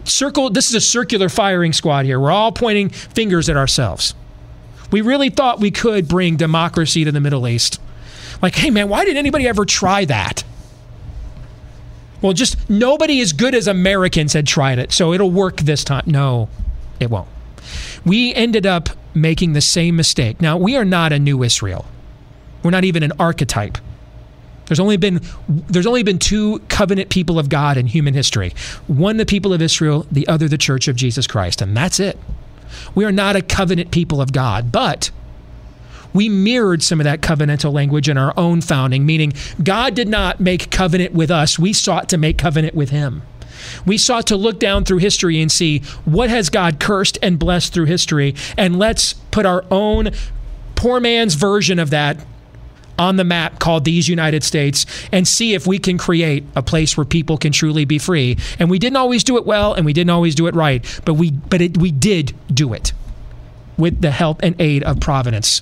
circle. 0.03 0.49
This 0.49 0.69
is 0.69 0.75
a 0.75 0.81
circular 0.81 1.29
firing 1.29 1.73
squad 1.73 2.05
here. 2.05 2.19
We're 2.19 2.31
all 2.31 2.51
pointing 2.51 2.89
fingers 2.89 3.49
at 3.49 3.57
ourselves. 3.57 4.13
We 4.91 5.01
really 5.01 5.29
thought 5.29 5.59
we 5.59 5.71
could 5.71 6.07
bring 6.07 6.37
democracy 6.37 7.03
to 7.03 7.11
the 7.11 7.19
Middle 7.19 7.47
East. 7.47 7.79
Like, 8.41 8.55
hey 8.55 8.69
man, 8.69 8.89
why 8.89 9.05
did 9.05 9.17
anybody 9.17 9.47
ever 9.47 9.65
try 9.65 10.05
that? 10.05 10.43
Well, 12.21 12.33
just 12.33 12.69
nobody 12.69 13.19
as 13.19 13.33
good 13.33 13.53
as 13.53 13.67
Americans 13.67 14.33
had 14.33 14.47
tried 14.47 14.79
it, 14.79 14.91
so 14.91 15.13
it'll 15.13 15.31
work 15.31 15.57
this 15.57 15.83
time. 15.83 16.03
No, 16.05 16.47
it 16.99 17.09
won't. 17.09 17.27
We 18.05 18.33
ended 18.33 18.65
up 18.65 18.89
making 19.13 19.53
the 19.53 19.61
same 19.61 19.95
mistake. 19.95 20.41
Now, 20.41 20.57
we 20.57 20.75
are 20.77 20.85
not 20.85 21.11
a 21.11 21.19
new 21.19 21.43
Israel. 21.43 21.85
We're 22.63 22.71
not 22.71 22.85
even 22.85 23.03
an 23.03 23.11
archetype. 23.19 23.77
There's 24.65 24.79
only 24.79 24.97
been 24.97 25.21
there's 25.47 25.85
only 25.85 26.03
been 26.03 26.19
two 26.19 26.59
covenant 26.69 27.09
people 27.09 27.37
of 27.37 27.49
God 27.49 27.77
in 27.77 27.87
human 27.87 28.13
history. 28.13 28.53
One 28.87 29.17
the 29.17 29.25
people 29.25 29.53
of 29.53 29.61
Israel, 29.61 30.05
the 30.11 30.27
other 30.27 30.47
the 30.47 30.57
church 30.57 30.87
of 30.87 30.95
Jesus 30.95 31.27
Christ, 31.27 31.61
and 31.61 31.75
that's 31.75 31.99
it. 31.99 32.17
We 32.95 33.05
are 33.05 33.11
not 33.11 33.35
a 33.35 33.41
covenant 33.41 33.91
people 33.91 34.21
of 34.21 34.31
God, 34.31 34.71
but 34.71 35.11
we 36.13 36.29
mirrored 36.29 36.83
some 36.83 36.99
of 36.99 37.03
that 37.05 37.21
covenantal 37.21 37.73
language 37.73 38.07
in 38.07 38.17
our 38.17 38.33
own 38.37 38.61
founding, 38.61 39.05
meaning 39.05 39.33
God 39.61 39.95
did 39.95 40.07
not 40.07 40.39
make 40.39 40.69
covenant 40.69 41.13
with 41.13 41.31
us, 41.31 41.57
we 41.57 41.73
sought 41.73 42.09
to 42.09 42.17
make 42.17 42.37
covenant 42.37 42.75
with 42.75 42.91
him. 42.91 43.23
We 43.85 43.97
sought 43.97 44.27
to 44.27 44.35
look 44.35 44.59
down 44.59 44.85
through 44.85 44.97
history 44.97 45.41
and 45.41 45.51
see 45.51 45.79
what 46.05 46.29
has 46.29 46.49
God 46.49 46.79
cursed 46.79 47.17
and 47.21 47.39
blessed 47.39 47.73
through 47.73 47.85
history, 47.85 48.35
and 48.57 48.77
let's 48.77 49.13
put 49.13 49.45
our 49.45 49.65
own 49.71 50.11
poor 50.75 50.99
man's 50.99 51.35
version 51.35 51.79
of 51.79 51.89
that 51.91 52.17
on 52.97 53.15
the 53.15 53.23
map 53.23 53.59
called 53.59 53.85
these 53.85 54.07
United 54.07 54.43
States 54.43 54.85
and 55.11 55.27
see 55.27 55.53
if 55.53 55.65
we 55.65 55.79
can 55.79 55.97
create 55.97 56.43
a 56.55 56.61
place 56.61 56.95
where 56.95 57.05
people 57.05 57.37
can 57.37 57.51
truly 57.51 57.85
be 57.85 57.97
free. 57.97 58.37
And 58.59 58.69
we 58.69 58.79
didn't 58.79 58.97
always 58.97 59.23
do 59.23 59.37
it 59.37 59.45
well 59.45 59.73
and 59.73 59.85
we 59.85 59.93
didn't 59.93 60.11
always 60.11 60.35
do 60.35 60.47
it 60.47 60.55
right, 60.55 60.83
but 61.05 61.15
we 61.15 61.31
but 61.31 61.61
it, 61.61 61.77
we 61.77 61.91
did 61.91 62.35
do 62.53 62.73
it 62.73 62.93
with 63.77 64.01
the 64.01 64.11
help 64.11 64.41
and 64.43 64.59
aid 64.59 64.83
of 64.83 64.99
providence. 64.99 65.61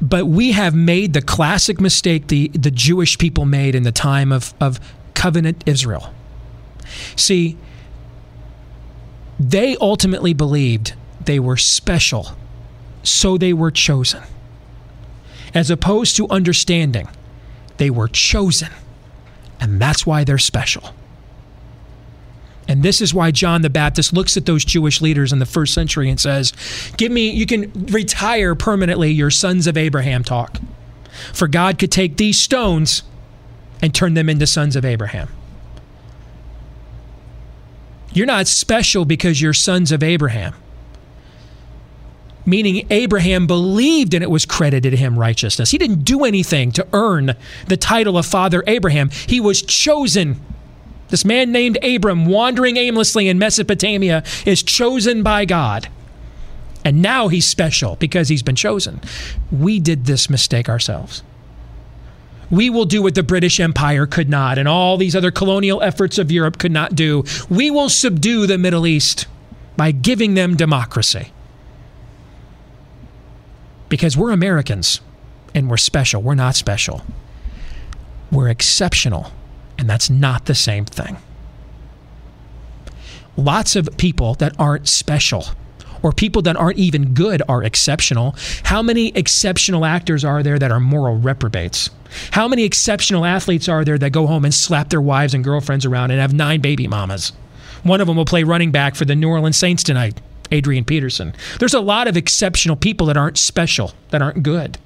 But 0.00 0.26
we 0.26 0.50
have 0.50 0.74
made 0.74 1.12
the 1.12 1.22
classic 1.22 1.80
mistake 1.80 2.26
the, 2.26 2.48
the 2.48 2.72
Jewish 2.72 3.18
people 3.18 3.44
made 3.44 3.76
in 3.76 3.84
the 3.84 3.92
time 3.92 4.32
of, 4.32 4.52
of 4.60 4.80
covenant 5.14 5.62
Israel. 5.64 6.12
See, 7.14 7.56
they 9.38 9.76
ultimately 9.76 10.34
believed 10.34 10.94
they 11.24 11.38
were 11.38 11.56
special, 11.56 12.36
so 13.02 13.36
they 13.36 13.52
were 13.52 13.70
chosen. 13.70 14.22
As 15.54 15.70
opposed 15.70 16.16
to 16.16 16.28
understanding, 16.28 17.08
they 17.76 17.90
were 17.90 18.08
chosen, 18.08 18.70
and 19.60 19.80
that's 19.80 20.06
why 20.06 20.24
they're 20.24 20.38
special. 20.38 20.94
And 22.68 22.82
this 22.82 23.00
is 23.00 23.12
why 23.12 23.32
John 23.32 23.62
the 23.62 23.70
Baptist 23.70 24.12
looks 24.12 24.36
at 24.36 24.46
those 24.46 24.64
Jewish 24.64 25.00
leaders 25.00 25.32
in 25.32 25.40
the 25.40 25.46
first 25.46 25.74
century 25.74 26.08
and 26.08 26.18
says, 26.18 26.52
Give 26.96 27.10
me, 27.10 27.30
you 27.30 27.44
can 27.44 27.70
retire 27.86 28.54
permanently 28.54 29.10
your 29.10 29.30
sons 29.30 29.66
of 29.66 29.76
Abraham 29.76 30.22
talk. 30.22 30.58
For 31.32 31.48
God 31.48 31.78
could 31.78 31.92
take 31.92 32.16
these 32.16 32.38
stones 32.40 33.02
and 33.82 33.94
turn 33.94 34.14
them 34.14 34.28
into 34.28 34.46
sons 34.46 34.76
of 34.76 34.84
Abraham. 34.84 35.28
You're 38.12 38.26
not 38.26 38.46
special 38.46 39.04
because 39.04 39.40
you're 39.40 39.54
sons 39.54 39.90
of 39.90 40.02
Abraham. 40.02 40.54
Meaning, 42.44 42.86
Abraham 42.90 43.46
believed 43.46 44.14
and 44.14 44.22
it 44.22 44.30
was 44.30 44.44
credited 44.44 44.90
to 44.90 44.96
him 44.96 45.18
righteousness. 45.18 45.70
He 45.70 45.78
didn't 45.78 46.04
do 46.04 46.24
anything 46.24 46.72
to 46.72 46.86
earn 46.92 47.36
the 47.68 47.76
title 47.76 48.18
of 48.18 48.26
Father 48.26 48.64
Abraham, 48.66 49.10
he 49.10 49.40
was 49.40 49.62
chosen 49.62 50.40
this 51.12 51.26
man 51.26 51.52
named 51.52 51.76
Abram, 51.84 52.24
wandering 52.24 52.78
aimlessly 52.78 53.28
in 53.28 53.38
Mesopotamia, 53.38 54.24
is 54.46 54.62
chosen 54.62 55.22
by 55.22 55.44
God. 55.44 55.88
And 56.86 57.02
now 57.02 57.28
he's 57.28 57.46
special 57.46 57.96
because 57.96 58.30
he's 58.30 58.42
been 58.42 58.56
chosen. 58.56 58.98
We 59.50 59.78
did 59.78 60.06
this 60.06 60.30
mistake 60.30 60.70
ourselves. 60.70 61.22
We 62.50 62.70
will 62.70 62.86
do 62.86 63.02
what 63.02 63.14
the 63.14 63.22
British 63.22 63.60
Empire 63.60 64.06
could 64.06 64.30
not, 64.30 64.56
and 64.56 64.66
all 64.66 64.96
these 64.96 65.14
other 65.14 65.30
colonial 65.30 65.82
efforts 65.82 66.16
of 66.16 66.32
Europe 66.32 66.56
could 66.56 66.72
not 66.72 66.94
do. 66.94 67.24
We 67.50 67.70
will 67.70 67.90
subdue 67.90 68.46
the 68.46 68.56
Middle 68.56 68.86
East 68.86 69.26
by 69.76 69.90
giving 69.90 70.32
them 70.32 70.56
democracy. 70.56 71.30
Because 73.92 74.16
we're 74.16 74.30
Americans 74.30 75.02
and 75.54 75.68
we're 75.68 75.76
special. 75.76 76.22
We're 76.22 76.34
not 76.34 76.54
special. 76.54 77.02
We're 78.30 78.48
exceptional 78.48 79.32
and 79.76 79.86
that's 79.86 80.08
not 80.08 80.46
the 80.46 80.54
same 80.54 80.86
thing. 80.86 81.18
Lots 83.36 83.76
of 83.76 83.90
people 83.98 84.32
that 84.36 84.54
aren't 84.58 84.88
special 84.88 85.44
or 86.02 86.10
people 86.10 86.40
that 86.40 86.56
aren't 86.56 86.78
even 86.78 87.12
good 87.12 87.42
are 87.50 87.62
exceptional. 87.62 88.34
How 88.62 88.80
many 88.80 89.08
exceptional 89.08 89.84
actors 89.84 90.24
are 90.24 90.42
there 90.42 90.58
that 90.58 90.72
are 90.72 90.80
moral 90.80 91.18
reprobates? 91.18 91.90
How 92.30 92.48
many 92.48 92.64
exceptional 92.64 93.26
athletes 93.26 93.68
are 93.68 93.84
there 93.84 93.98
that 93.98 94.12
go 94.12 94.26
home 94.26 94.46
and 94.46 94.54
slap 94.54 94.88
their 94.88 95.02
wives 95.02 95.34
and 95.34 95.44
girlfriends 95.44 95.84
around 95.84 96.12
and 96.12 96.18
have 96.18 96.32
nine 96.32 96.62
baby 96.62 96.88
mamas? 96.88 97.34
One 97.82 98.00
of 98.00 98.06
them 98.06 98.16
will 98.16 98.24
play 98.24 98.42
running 98.42 98.70
back 98.70 98.94
for 98.94 99.04
the 99.04 99.14
New 99.14 99.28
Orleans 99.28 99.58
Saints 99.58 99.82
tonight, 99.82 100.18
Adrian 100.52 100.84
Peterson. 100.84 101.34
There's 101.58 101.74
a 101.74 101.80
lot 101.80 102.06
of 102.06 102.16
exceptional 102.16 102.76
people 102.76 103.06
that 103.06 103.16
aren't 103.16 103.38
special, 103.38 103.92
that 104.10 104.22
aren't 104.22 104.42
good. 104.42 104.78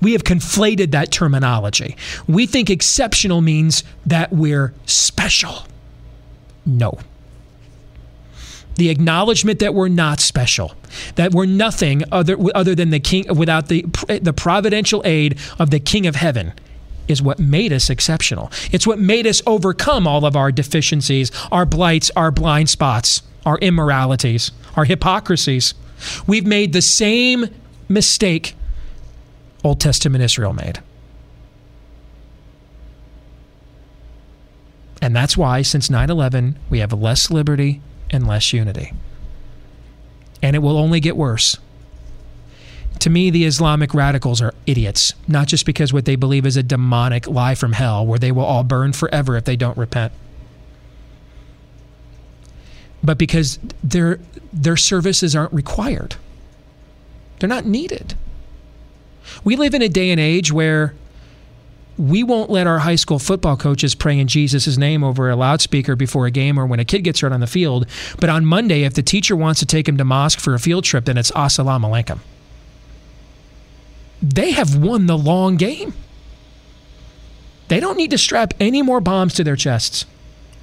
We 0.00 0.12
have 0.12 0.24
conflated 0.24 0.90
that 0.90 1.10
terminology. 1.10 1.96
We 2.28 2.46
think 2.46 2.68
exceptional 2.68 3.40
means 3.40 3.82
that 4.04 4.32
we're 4.32 4.74
special. 4.84 5.66
No. 6.66 6.98
The 8.74 8.90
acknowledgement 8.90 9.58
that 9.60 9.72
we're 9.72 9.88
not 9.88 10.20
special, 10.20 10.74
that 11.14 11.32
we're 11.32 11.46
nothing 11.46 12.04
other, 12.12 12.36
other 12.54 12.74
than 12.74 12.90
the 12.90 13.00
king 13.00 13.24
without 13.34 13.68
the, 13.68 13.86
the 14.20 14.34
providential 14.34 15.00
aid 15.06 15.38
of 15.58 15.70
the 15.70 15.80
King 15.80 16.06
of 16.06 16.14
Heaven 16.14 16.52
is 17.08 17.22
what 17.22 17.38
made 17.38 17.72
us 17.72 17.90
exceptional. 17.90 18.50
It's 18.72 18.86
what 18.86 18.98
made 18.98 19.26
us 19.26 19.42
overcome 19.46 20.06
all 20.06 20.24
of 20.24 20.36
our 20.36 20.50
deficiencies, 20.52 21.30
our 21.50 21.66
blights, 21.66 22.10
our 22.16 22.30
blind 22.30 22.68
spots, 22.68 23.22
our 23.44 23.58
immoralities, 23.58 24.50
our 24.76 24.84
hypocrisies. 24.84 25.74
We've 26.26 26.46
made 26.46 26.72
the 26.72 26.82
same 26.82 27.46
mistake 27.88 28.54
Old 29.64 29.80
Testament 29.80 30.22
Israel 30.22 30.52
made. 30.52 30.80
And 35.02 35.14
that's 35.14 35.36
why, 35.36 35.62
since 35.62 35.90
9 35.90 36.10
11, 36.10 36.58
we 36.70 36.78
have 36.78 36.92
less 36.92 37.30
liberty 37.30 37.80
and 38.10 38.26
less 38.26 38.52
unity. 38.52 38.92
And 40.42 40.56
it 40.56 40.60
will 40.60 40.76
only 40.78 41.00
get 41.00 41.16
worse. 41.16 41.58
To 43.00 43.10
me, 43.10 43.30
the 43.30 43.44
Islamic 43.44 43.94
radicals 43.94 44.40
are 44.42 44.54
idiots, 44.66 45.12
not 45.28 45.46
just 45.48 45.66
because 45.66 45.92
what 45.92 46.06
they 46.06 46.16
believe 46.16 46.46
is 46.46 46.56
a 46.56 46.62
demonic 46.62 47.28
lie 47.28 47.54
from 47.54 47.72
hell 47.72 48.04
where 48.04 48.18
they 48.18 48.32
will 48.32 48.44
all 48.44 48.64
burn 48.64 48.92
forever 48.92 49.36
if 49.36 49.44
they 49.44 49.56
don't 49.56 49.76
repent, 49.76 50.12
but 53.02 53.18
because 53.18 53.58
their, 53.84 54.18
their 54.52 54.76
services 54.76 55.36
aren't 55.36 55.52
required. 55.52 56.16
They're 57.38 57.48
not 57.48 57.66
needed. 57.66 58.14
We 59.44 59.56
live 59.56 59.74
in 59.74 59.82
a 59.82 59.88
day 59.88 60.10
and 60.10 60.20
age 60.20 60.50
where 60.50 60.94
we 61.98 62.22
won't 62.22 62.50
let 62.50 62.66
our 62.66 62.80
high 62.80 62.96
school 62.96 63.18
football 63.18 63.56
coaches 63.56 63.94
pray 63.94 64.18
in 64.18 64.28
Jesus' 64.28 64.76
name 64.76 65.02
over 65.02 65.30
a 65.30 65.36
loudspeaker 65.36 65.96
before 65.96 66.26
a 66.26 66.30
game 66.30 66.58
or 66.58 66.66
when 66.66 66.80
a 66.80 66.84
kid 66.84 67.04
gets 67.04 67.20
hurt 67.20 67.32
on 67.32 67.40
the 67.40 67.46
field. 67.46 67.86
But 68.20 68.30
on 68.30 68.44
Monday, 68.44 68.82
if 68.82 68.94
the 68.94 69.02
teacher 69.02 69.36
wants 69.36 69.60
to 69.60 69.66
take 69.66 69.88
him 69.88 69.96
to 69.96 70.04
mosque 70.04 70.40
for 70.40 70.54
a 70.54 70.58
field 70.58 70.84
trip, 70.84 71.04
then 71.04 71.16
it's 71.16 71.30
assalamu 71.32 71.84
alaikum. 71.84 72.18
They 74.22 74.52
have 74.52 74.76
won 74.76 75.06
the 75.06 75.18
long 75.18 75.56
game. 75.56 75.94
They 77.68 77.80
don't 77.80 77.96
need 77.96 78.10
to 78.10 78.18
strap 78.18 78.54
any 78.60 78.82
more 78.82 79.00
bombs 79.00 79.34
to 79.34 79.44
their 79.44 79.56
chests. 79.56 80.06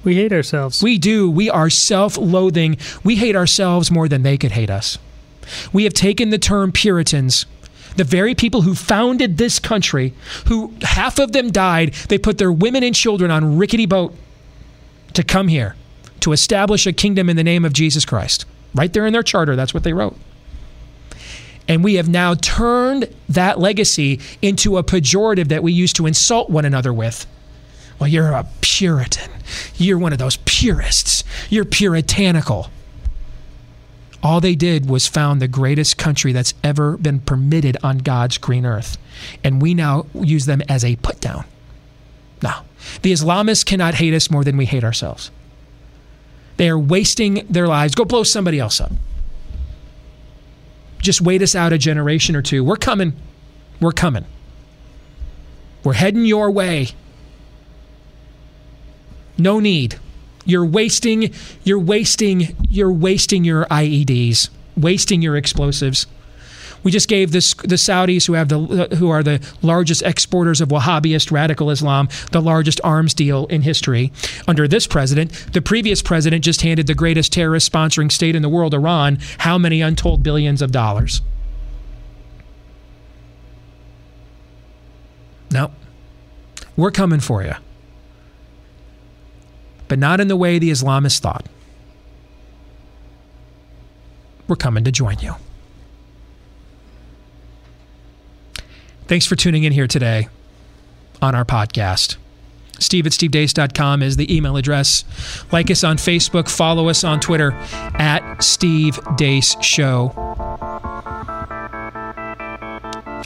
We 0.02 0.16
hate 0.16 0.32
ourselves. 0.32 0.82
We 0.82 0.98
do. 0.98 1.30
We 1.30 1.48
are 1.48 1.70
self 1.70 2.16
loathing. 2.18 2.78
We 3.02 3.16
hate 3.16 3.36
ourselves 3.36 3.90
more 3.90 4.08
than 4.08 4.22
they 4.22 4.36
could 4.36 4.52
hate 4.52 4.70
us. 4.70 4.98
We 5.72 5.84
have 5.84 5.94
taken 5.94 6.30
the 6.30 6.38
term 6.38 6.72
Puritans 6.72 7.46
the 7.96 8.04
very 8.04 8.34
people 8.34 8.62
who 8.62 8.74
founded 8.74 9.38
this 9.38 9.58
country, 9.58 10.12
who 10.46 10.74
half 10.82 11.18
of 11.18 11.32
them 11.32 11.50
died, 11.50 11.94
they 12.08 12.18
put 12.18 12.38
their 12.38 12.52
women 12.52 12.82
and 12.82 12.94
children 12.94 13.30
on 13.30 13.56
rickety 13.56 13.86
boat 13.86 14.14
to 15.12 15.22
come 15.22 15.48
here 15.48 15.76
to 16.20 16.32
establish 16.32 16.86
a 16.86 16.92
kingdom 16.92 17.28
in 17.28 17.36
the 17.36 17.44
name 17.44 17.64
of 17.64 17.72
Jesus 17.72 18.04
Christ. 18.04 18.46
Right 18.74 18.92
there 18.92 19.06
in 19.06 19.12
their 19.12 19.22
charter, 19.22 19.54
that's 19.54 19.72
what 19.72 19.84
they 19.84 19.92
wrote. 19.92 20.16
And 21.66 21.82
we 21.82 21.94
have 21.94 22.08
now 22.08 22.34
turned 22.34 23.08
that 23.28 23.58
legacy 23.58 24.20
into 24.42 24.76
a 24.76 24.84
pejorative 24.84 25.48
that 25.48 25.62
we 25.62 25.72
used 25.72 25.96
to 25.96 26.06
insult 26.06 26.50
one 26.50 26.64
another 26.64 26.92
with. 26.92 27.26
Well, 27.98 28.08
you're 28.08 28.32
a 28.32 28.46
Puritan. 28.60 29.30
You're 29.76 29.98
one 29.98 30.12
of 30.12 30.18
those 30.18 30.36
purists. 30.44 31.24
You're 31.48 31.64
puritanical. 31.64 32.70
All 34.22 34.40
they 34.40 34.54
did 34.54 34.88
was 34.88 35.06
found 35.06 35.40
the 35.40 35.48
greatest 35.48 35.98
country 35.98 36.32
that's 36.32 36.54
ever 36.62 36.96
been 36.96 37.20
permitted 37.20 37.76
on 37.82 37.98
God's 37.98 38.38
green 38.38 38.64
earth. 38.64 38.96
And 39.42 39.60
we 39.60 39.74
now 39.74 40.06
use 40.14 40.46
them 40.46 40.62
as 40.68 40.84
a 40.84 40.96
put 40.96 41.20
down. 41.20 41.44
No. 42.42 42.52
The 43.02 43.12
Islamists 43.12 43.64
cannot 43.64 43.94
hate 43.94 44.14
us 44.14 44.30
more 44.30 44.44
than 44.44 44.56
we 44.56 44.64
hate 44.64 44.84
ourselves. 44.84 45.30
They 46.56 46.68
are 46.68 46.78
wasting 46.78 47.46
their 47.48 47.66
lives. 47.66 47.94
Go 47.94 48.04
blow 48.04 48.22
somebody 48.22 48.58
else 48.58 48.80
up. 48.80 48.92
Just 51.04 51.20
wait 51.20 51.42
us 51.42 51.54
out 51.54 51.72
a 51.74 51.76
generation 51.76 52.34
or 52.34 52.40
two. 52.40 52.64
We're 52.64 52.76
coming. 52.76 53.12
We're 53.78 53.92
coming. 53.92 54.24
We're 55.84 55.92
heading 55.92 56.24
your 56.24 56.50
way. 56.50 56.88
No 59.36 59.60
need. 59.60 59.98
You're 60.46 60.64
wasting, 60.64 61.34
you're 61.62 61.78
wasting, 61.78 62.56
you're 62.70 62.92
wasting 62.92 63.44
your 63.44 63.66
IEDs, 63.66 64.48
wasting 64.78 65.20
your 65.20 65.36
explosives. 65.36 66.06
We 66.84 66.90
just 66.90 67.08
gave 67.08 67.32
this, 67.32 67.54
the 67.54 67.76
Saudis, 67.76 68.26
who 68.26 68.34
have 68.34 68.50
the 68.50 68.58
who 68.98 69.08
are 69.08 69.22
the 69.22 69.40
largest 69.62 70.02
exporters 70.02 70.60
of 70.60 70.68
Wahhabist 70.68 71.32
radical 71.32 71.70
Islam, 71.70 72.08
the 72.30 72.42
largest 72.42 72.80
arms 72.84 73.14
deal 73.14 73.46
in 73.46 73.62
history. 73.62 74.12
Under 74.46 74.68
this 74.68 74.86
president, 74.86 75.32
the 75.52 75.62
previous 75.62 76.02
president 76.02 76.44
just 76.44 76.60
handed 76.60 76.86
the 76.86 76.94
greatest 76.94 77.32
terrorist 77.32 77.72
sponsoring 77.72 78.12
state 78.12 78.36
in 78.36 78.42
the 78.42 78.50
world, 78.50 78.74
Iran, 78.74 79.18
how 79.38 79.56
many 79.56 79.80
untold 79.80 80.22
billions 80.22 80.60
of 80.60 80.72
dollars? 80.72 81.22
No, 85.50 85.70
we're 86.76 86.90
coming 86.90 87.20
for 87.20 87.42
you, 87.42 87.54
but 89.88 89.98
not 89.98 90.20
in 90.20 90.28
the 90.28 90.36
way 90.36 90.58
the 90.58 90.70
Islamists 90.70 91.18
thought. 91.18 91.46
We're 94.46 94.56
coming 94.56 94.84
to 94.84 94.92
join 94.92 95.18
you. 95.20 95.36
Thanks 99.06 99.26
for 99.26 99.36
tuning 99.36 99.64
in 99.64 99.72
here 99.72 99.86
today 99.86 100.28
on 101.20 101.34
our 101.34 101.44
podcast. 101.44 102.16
Steve 102.78 103.06
at 103.06 103.12
stevedeace.com 103.12 104.02
is 104.02 104.16
the 104.16 104.34
email 104.34 104.56
address. 104.56 105.04
Like 105.52 105.70
us 105.70 105.84
on 105.84 105.96
Facebook, 105.96 106.48
follow 106.48 106.88
us 106.88 107.04
on 107.04 107.20
Twitter 107.20 107.52
at 107.94 108.42
Steve 108.42 108.96
Deace 109.16 109.62
Show. 109.62 110.12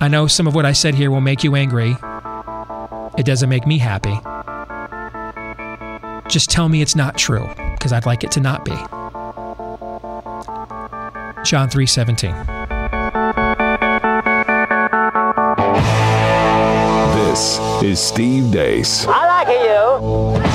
I 0.00 0.08
know 0.10 0.26
some 0.26 0.46
of 0.46 0.54
what 0.54 0.66
I 0.66 0.72
said 0.72 0.94
here 0.94 1.10
will 1.10 1.20
make 1.20 1.42
you 1.42 1.54
angry. 1.54 1.96
It 3.16 3.24
doesn't 3.24 3.48
make 3.48 3.66
me 3.66 3.78
happy. 3.78 4.14
Just 6.28 6.50
tell 6.50 6.68
me 6.68 6.82
it's 6.82 6.94
not 6.94 7.16
true, 7.16 7.48
because 7.72 7.92
I'd 7.92 8.04
like 8.04 8.22
it 8.22 8.30
to 8.32 8.40
not 8.40 8.64
be. 8.64 8.72
John 11.44 11.70
3:17. 11.70 12.57
This 17.38 17.60
is 17.84 18.00
Steve 18.00 18.50
Deace. 18.50 19.06
I 19.06 19.28
like 19.28 20.42
you. 20.42 20.47